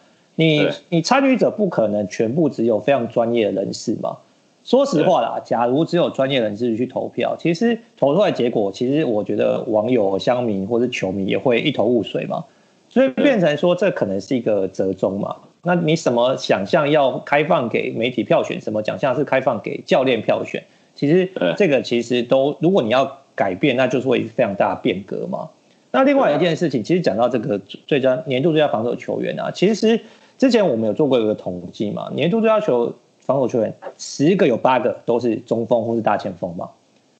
[0.40, 4.16] 你你参与者不可能全部只有非常专业的人士嘛。
[4.64, 12.44] 说实话啦，假如只有专业人士去投票，其实投出来结果，其实我觉得网友、乡民或者球迷也会一头雾水嘛。
[12.88, 15.36] 所以变成说这可能是一个折中嘛。
[15.62, 18.60] 那你什么奖项要开放给媒体票选？
[18.60, 20.62] 什么奖项是开放给教练票选？
[20.94, 25.48] 其实这个其实都，如果你要改变，那就是会非常大的变革嘛。
[25.92, 30.00] 那另外一件事情，其实讲到这个最佳年度最佳防守球员啊，其实
[30.40, 36.70] 之前我们有做过一个统计嘛，年度最佳球防守球员十个有八个都是中锋或是大前锋嘛，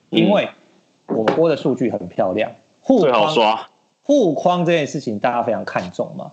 [0.09, 0.49] 因为
[1.07, 2.51] 我播的数据很漂亮，
[2.81, 3.68] 护框
[4.03, 6.31] 护框这件事情大家非常看重嘛。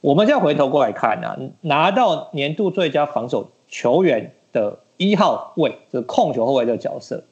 [0.00, 7.24] 我们现在回头过来看啊，拿到年度最佳防守球员的一号位，这个控球后卫这个角色，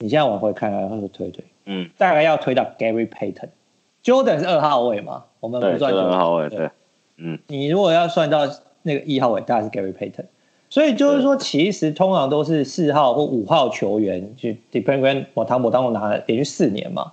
[0.00, 5.22] 你现在往回看看，他是推推，嗯，大概要推到 Gary Payton，Jordan 是二号位嘛？
[5.38, 6.68] 我们不算二号位，对，
[7.16, 8.48] 嗯，你如果要算到
[8.82, 10.26] 那个一号位，大概是 Gary Payton，
[10.70, 17.12] 所以就是说，其实通常都是四号或五号球员，就 depend on 我汤姆当中拿了连续四年嘛，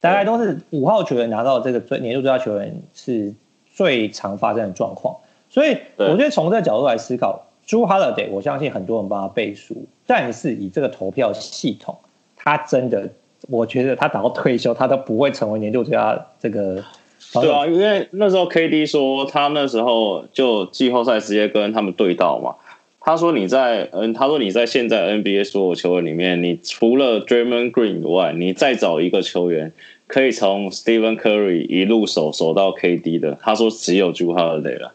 [0.00, 3.34] 大概都是五号球员拿到这个最年度最佳球员是。
[3.70, 5.14] 最常发生的状况，
[5.48, 11.96] 所以我觉得从这个角度来思考，Jrue Holiday，我相信很多人帮他背书，但是以这个投票系统，
[12.34, 13.08] 他真的，
[13.42, 16.84] 我觉得他打到退休，他都不会成为年度最佳这个。
[17.32, 22.54] 对啊，因为那时候 KD 说他那时候就季后赛直接跟他们对到嘛，
[23.00, 29.72] 他说你在嗯，他说你在现在 NBA 所有球员里面，你除了 Draymond Green 以外，你再找一个球员。
[30.06, 34.94] 可以从 Stephen Curry 一路守守到 KD 的，他说只有 Jrue Holiday 了。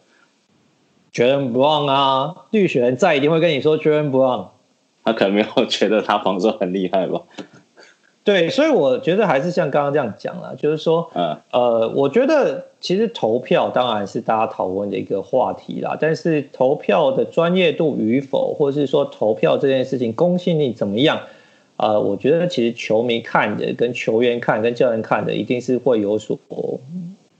[1.14, 4.48] Jaylen Brown 啊，绿雪人在一定会跟你说 Jaylen Brown。
[5.04, 7.20] 他可能没有觉得他防守很厉害吧？
[8.24, 21.20] 对，所以我觉得还是像刚刚这样讲啦，就是说，嗯，呃，我觉得其实投票当然是大家讨论的一个话题啦，但是投票的专业度与否，或者是说投票这件事情公信力怎么样？
[21.76, 26.38] 呃，我觉得其实球迷看的跟球员看跟教练看的一定是会有所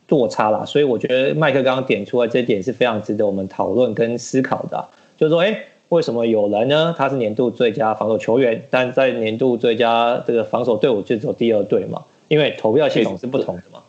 [0.09, 5.59] 落差啦，所以我觉得麦克刚刚点出来这点是非常值得我们讨论跟思考的啊，就是说，哎，
[5.95, 6.92] 为什么有人呢？
[6.99, 12.05] 他是年度最佳防守球员，但在年度最佳这个防守队伍就只有第二队嘛？
[12.26, 13.80] 因为投票系统是不同的嘛。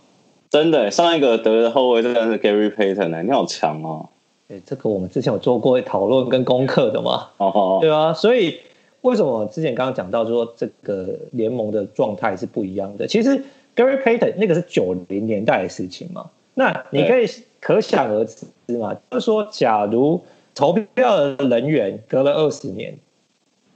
[0.51, 4.07] 真的，上一个得的后卫真的是 Gary Payton 呢，你好强哦。
[4.47, 7.29] 哎，这个我们之前有做过讨论跟功课的嘛？
[7.37, 8.59] 哦哦，对啊，所以
[9.01, 13.07] 为什么之前刚刚讲到说这个联盟的状态是不一样的？
[13.07, 13.43] 其实
[13.75, 17.25] Gary Payton 那个是九零年代的事情嘛，那你可以
[17.59, 18.45] 可想而知
[18.77, 20.21] 嘛，就是说，假如
[20.55, 22.95] 投票的人员隔了二十年，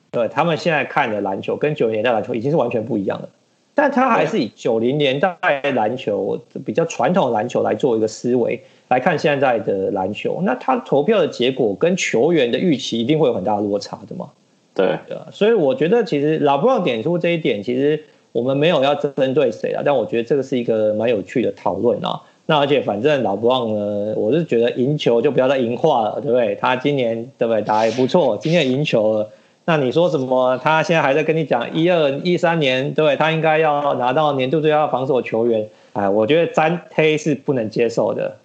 [0.09, 3.29] 对他们现在看的篮球跟九零年代篮球已经是完全不一样了。
[3.75, 5.37] 但他还是以九零年代
[5.75, 14.31] 篮球比较传统篮球来做一个思维来看现在的篮球，那他投票的结果跟球员的预期一定会有很大的落差的嘛？
[14.73, 14.97] 对，
[15.31, 22.21] 所以我觉得其实 LeBron 点出这一点，其实我们没有要针对谁啊，但我觉得这个是一个蛮有趣的讨论啊。
[22.49, 26.55] 那而且反正 LeBron 呢，我是觉得赢球就不要再赢话了，对不对？
[26.55, 29.29] 他今年对不对打也不错，今年赢球了。
[29.65, 30.57] 那你说什么？
[30.57, 35.69] 他现在还在跟你讲一二一三年，对不对，他应该要拿到年度最佳防守球员。
[35.93, 38.37] 哎，我觉得詹黑是不能接受的。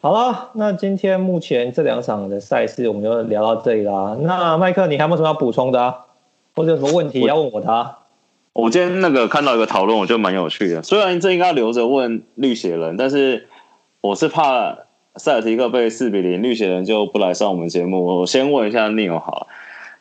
[0.00, 4.16] 好了，那今天目前这两场的赛事我们就聊到这里啦。
[4.20, 6.04] 那麦克，你还有没有什么要补充的啊？
[6.54, 7.98] 或者有什么问题要问我的啊？
[8.56, 10.82] 我今天那个看到一个讨论，我觉得蛮有趣的。
[10.82, 13.48] 虽然这应该留着问绿血人，但是
[14.00, 14.78] 我是怕
[15.16, 18.20] 塞尔提克被四比零，绿血人就不来上我们节目。
[18.20, 19.46] 我先问一下 Neil 好了。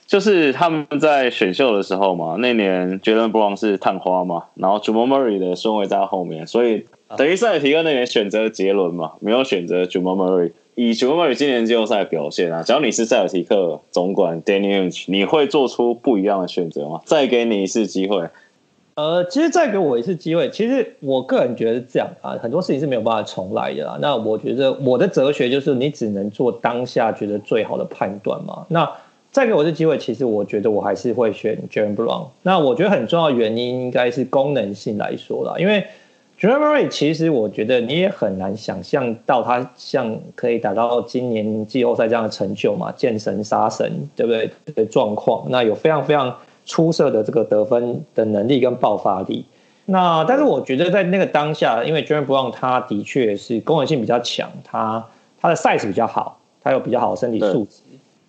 [0.07, 6.85] 就是他们在选秀的时候嘛，那年 Jaylen Brown 是探花嘛，然后 Jamal Murray 的顺位在后面，所以
[7.17, 10.51] 等于塞尔提克那年选择杰伦嘛，没有选择 Jamal Murray。
[10.75, 17.01] 以 Jamal Murray 今年季后赛表现啊，只要你是塞尔提克总管 Danny Ainge，你会做出不一样的选择吗？
[17.05, 18.29] 再给你一次机会。
[18.95, 23.97] 呃，其实再给我一次机会，其实我个人觉得是这样啊，很多事情是没有办法重来的啦。
[23.99, 28.65] 那我觉得我的哲学就是，你只能做当下觉得最好的判断嘛。
[28.69, 28.89] 那
[29.33, 32.27] 再给我这机会，其实我觉得我还是会选 James Brown。
[32.41, 35.85] 那我觉得很重要原因应该是功能性来说啦，因为
[36.39, 44.49] Jamal Murray 其实我觉得你也很难想象到他像可以达到今年季后赛这样的成就嘛，见神杀神，对不对？
[44.73, 46.33] 的状况，那有非常非常
[46.65, 49.45] 出色的这个得分的能力跟爆发力。
[49.85, 55.05] 那但是我觉得在那个当下，因为 Jaylen Brown 他的确是功能性比较强，他
[55.39, 57.81] 他的 size 比较好，他有比较好的身体素质。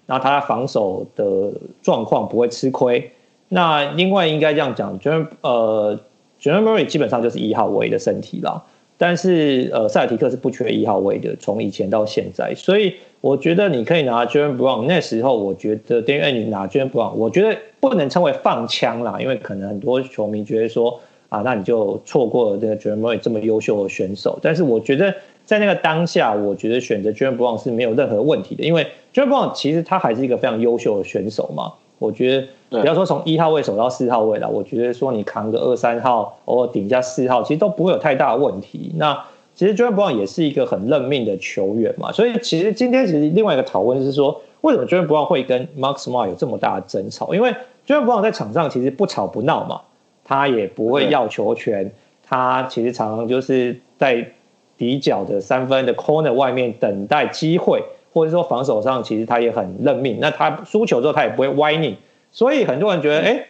[0.05, 3.11] 然后他防守的状况不会吃亏。
[3.49, 5.99] 那另外应该这样讲，Jaylen 呃
[6.41, 8.63] Jamal Murray 基本上就是一号位的身体啦。
[8.99, 12.55] 但是呃，塞尔提克是不缺一号位的，从以前到现在。
[12.55, 12.95] 所以
[13.27, 14.85] 我觉得你可以拿 Jaylen Brown。
[14.87, 24.39] 那时候我觉得，Danny Ainge 拿 Jaylen Brown，我觉得不能称为放枪啦，因为可能很多球迷觉得说啊，那你就错过了这个 Jamal Murray 这么优秀的选手。
[24.43, 25.15] 但是我觉得。
[25.47, 31.73] 在那个当下，我觉得选择 Jaylen Brown 是没有任何问题的，因为 Jaylen Brown 其实他还是一个非常优秀的选手嘛。
[32.01, 38.91] 我觉得，不要说从一号位守到四号位了，我觉得说你扛个二三号，偶尔顶一下四号，其实都不会有太大的问题。
[38.97, 39.17] 那
[39.57, 47.35] 其实 Jaylen Brown 也是一个很认命的球员嘛，所以其实今天其实另外一个讨论是说，为什么 Jaylen Brown 会跟 Marcus Smart 有这么大的争吵？
[47.35, 47.53] 因为
[47.85, 49.81] Jaylen Brown 在场上其实不吵不闹嘛，
[50.23, 51.91] 他也不会要球权，
[52.25, 54.31] 他其实常常就是在。
[54.79, 57.83] 底角的三分的 corner 外面等待机会，
[58.13, 60.19] 或者说防守上其实他也很认命。
[60.21, 61.97] 那他输球之后他也不会歪你，
[62.31, 63.47] 所以很多人觉得，哎、欸，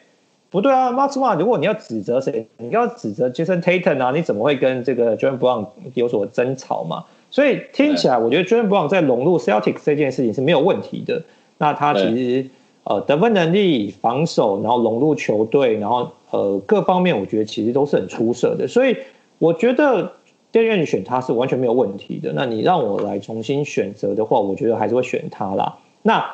[0.50, 7.04] 不对啊，Marcus Smart，如果你要指责谁，你要指责 Jayson Tatum 啊，你怎么会跟这个 Jaylen Brown 有所争吵嘛？
[7.30, 11.22] 所以听起来，我觉得 Jaylen Brown 在融入 Celtics 这件事情是没有问题的。
[11.58, 12.48] 那他其实
[12.84, 18.66] 呃得分能力、防守，然后融入球队，然后呃各方面，我觉得其实都是很出色的。
[18.68, 18.96] 所以
[19.38, 20.12] 我觉得。
[20.52, 22.32] 电影院你选他是完全没有问题的。
[22.32, 25.76] 那你让我来重新选择的话，我觉得还是会选他啦。
[26.00, 26.24] 那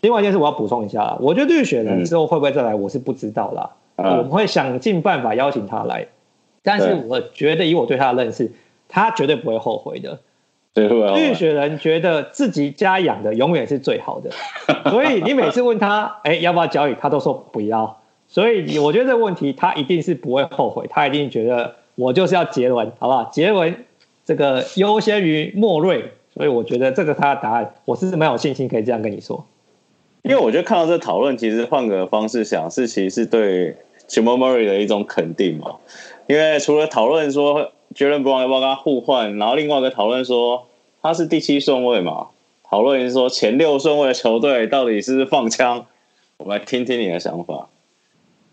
[0.00, 3.70] 另外一件事我要补充一下，我觉得绿雪人之后会不会再来，我是不知道啦。
[3.96, 6.06] 嗯、我们会想尽办法邀请他来，
[6.62, 8.52] 但是我觉得以我对他的认识，
[8.88, 10.18] 他绝对不会后悔的。
[10.74, 14.30] 对，绿雪人觉得自己家养的永远是最好的，
[14.90, 18.00] 所以你每次问他，哎、欸，要不要交易，他都说不要。
[18.28, 21.74] 所以我觉得这个问题他一定是不会后悔，他一定觉得。
[21.98, 23.30] 我就是要杰伦，好不好？
[23.32, 23.74] 杰伦
[24.22, 29.46] 这个优先于莫瑞，所以我觉得这个他的答案，我是蛮有信心可以这样跟你说。
[30.28, 33.76] 因为我觉得看到这讨论，其实换个方式想，是其实是对
[34.08, 35.76] Jamal Murray 的一种肯定嘛。
[36.26, 40.66] 因为除了讨论说 Jalen Brown 要不要跟他互换，然后另外一个讨论说
[41.00, 42.26] 他是第七顺位嘛，
[42.68, 45.86] 讨论是说前六顺位的球队到底是不是放枪？
[46.38, 47.68] 我们来听听你的想法。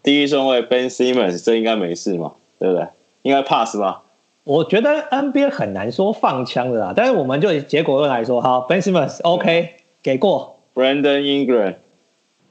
[0.03, 2.85] 第一顺位 Ben Simmons，这应该没事嘛，对不对？
[3.23, 4.03] 应该 pass 吧？
[4.43, 9.71] 我觉得 NBA 很难说放枪的啦，但是我们就以结果论来说，好，Ben Simmons OK
[10.03, 11.75] 给过，Brandon Ingram，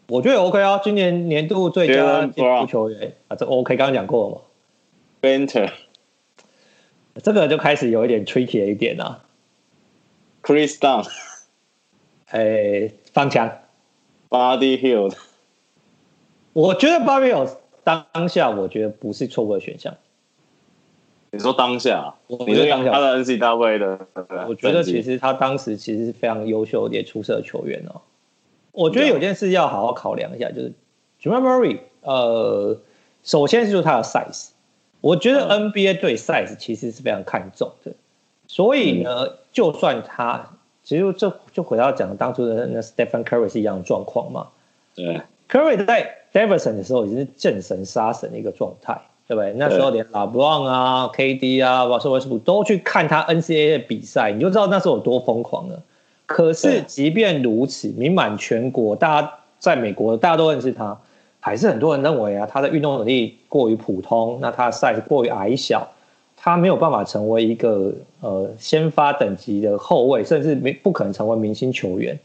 [0.09, 3.15] 我觉得 OK 啊，今年年度最佳进步球员。
[3.29, 4.41] 啊，这 OK，刚刚讲过了嘛
[5.21, 5.71] ，Benter，
[7.23, 9.25] 这个就开始有一点 tricky 一点了
[10.43, 11.09] ，Chris Dunn，
[12.31, 13.51] 诶，放枪
[14.29, 15.17] ，Buddy Hield。
[16.53, 19.97] 我觉得 Buddy Hield 当下，我觉得不是错误的选项。
[21.31, 22.93] 你说当下，我觉得当下。
[22.93, 24.07] 他的 NCAA 的，
[24.47, 28.03] 我觉得其实他当时其实是非常优秀也出色的球员哦。
[28.73, 30.73] 我觉得有件事要好好考量一下，就是
[31.23, 32.79] Jamal Murray，呃，
[33.23, 34.49] 首先就是说他的 size，
[35.01, 37.93] 我觉得 NBA 对 size 其实是非常看重的，
[38.49, 44.49] 所以呢，嗯、就算他，其实这就回到讲当初的那 Stephen Curry 是一样的状况嘛。
[44.95, 49.53] 对，Curry 在 Davidson 的时候已经是见神杀神的一个状态，对不对？
[49.53, 55.83] 那时候连 LeBron 啊、KD 啊、Westbrook 都去看他 NCAA 的比赛，你就知道那时候有多疯狂了。
[56.33, 60.99] 可是，即便如此，名满全国，大家在美国大家都认识他，
[61.41, 65.89] 还是很多人认为啊，他的运动能力过于普通，那他的 size 过于矮小，
[66.37, 72.19] 他没有办法成为一个呃先发等级的后卫，甚至没不可能成为明星球员。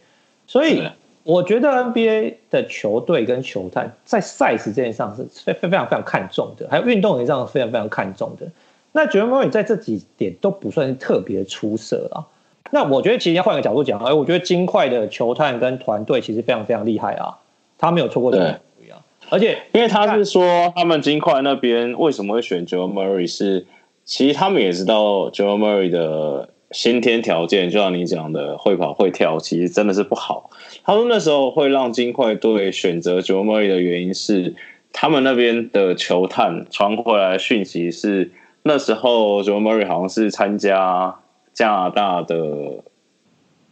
[0.48, 0.82] 所以，
[1.24, 8.48] 我觉得 NBA 的球队跟球探在 size 这件事上是非非常非常看重的，还有运动能力上是非常非常看重的。
[8.94, 12.26] 那 Jamal Murray 在这几点都不算是特别出色啊。
[12.72, 17.38] 那我觉得其实要换个角度讲，哎，我觉得金块的球探跟团队其实非常非常厉害啊，
[17.78, 19.00] 他没有错过这个对啊，
[19.30, 23.66] 而且因为他是说他们金块那边为什么会选 Joel Murray 是，
[24.04, 30.50] 其实他们也知道 Joel Murray 的先天条件，就像你讲的会跑会跳，其实真的是不好。
[30.84, 34.56] 他说那时候会让金块队选择 Joel Murray 的原因是，
[34.92, 38.32] 他们那边的球探传回来的讯息是，
[38.64, 41.16] 那时候 Joel Murray 好像是参加。
[41.58, 42.84] 加拿大的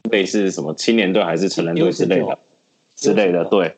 [0.09, 2.39] 类似什么青年队还是成人队之类的
[2.95, 3.75] 之类的，对。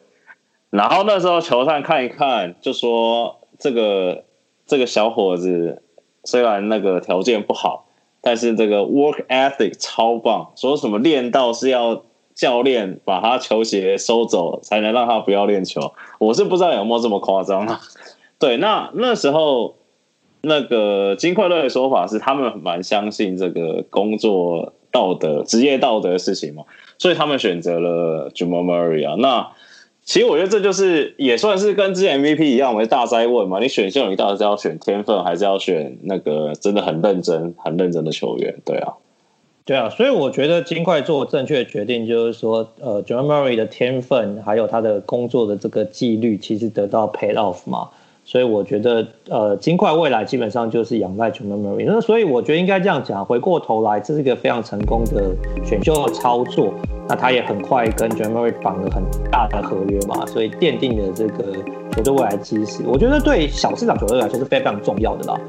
[0.69, 4.23] 然后那时候球探看一看，就说这个
[4.65, 5.83] 这个小伙子
[6.23, 7.89] 虽然那个条件不好，
[8.21, 10.53] 但是这个 work ethic 超棒。
[10.55, 12.03] 说什么练到是要
[12.33, 15.93] 教练把他球鞋收走才能让他不要练球。
[16.19, 17.81] 我是不知道有没有这么夸张啊？
[18.39, 19.75] 对，那那时候。
[20.47, 26.63] 那个金快乐的说法是，他们蛮相信这个工作道德、职业道德的事情嘛，
[26.97, 29.15] 所以他们选择了 Jamal Murray 啊。
[29.19, 29.49] 那
[30.03, 38.55] 其实我觉得这就是也算是跟之前 MVP 一样，我们大灾问嘛，你选秀你到底是要选天分，还是要选那个真的很认真、很认真的球员？
[38.63, 38.93] 对啊，
[39.65, 47.89] 对啊，所以我觉得金块做正确的决定，就是说，呃，Jamal Murray 的天分还有他的工作的这个纪律，其实得到 pay off 嘛。
[48.27, 51.85] 所以我觉得，呃，金块未来基本上就是仰赖 j a m a Murray。
[51.87, 56.73] 那所以我觉得应该这样讲，回过头来，这是一个非常成功的选秀操作。
[57.07, 59.01] 那他也很快跟 j a m a Murray 绑了很
[59.31, 61.53] 大的合约嘛，所以奠定了这个
[61.93, 62.83] 球队未来基石。
[62.85, 65.39] 我觉得对小市场球队来说是非常非常重要的啦。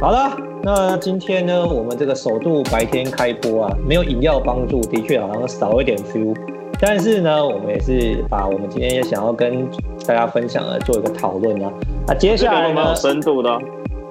[0.00, 6.34] 好了，那今天呢，我们这个首度白天开播啊，没有饮料帮助，的确好像少一点 feel。
[6.80, 9.68] 但是呢，我们也是把我们今天也想要跟
[10.06, 11.72] 大家分享的做一个讨论啊。
[12.06, 13.58] 那接下来呢，蛮有深度的，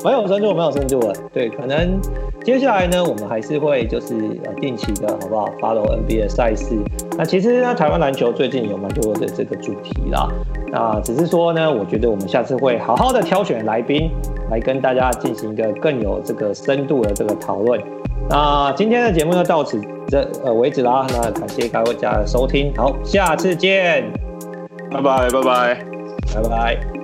[0.04, 1.14] 蛮有深度，蛮有深度的。
[1.34, 2.00] 对，可能
[2.44, 6.76] 接下来呢，我们还是会就是呃定期的，好不好？follow NBA 的赛事。
[7.18, 10.28] 那其实呢，台湾篮球最近有蛮多的这个主题啦。
[10.70, 14.12] 那只是说呢，我觉得我们下次会好好的挑选来宾
[14.52, 17.82] 来跟大家进行一个更有这个深度的这个讨论。
[18.30, 21.06] 那今天的节目就到此这呃为止啦。
[21.10, 24.12] 那感谢各位家的收听，好，下次见，
[24.92, 25.84] 拜拜拜拜
[26.34, 26.97] 拜拜。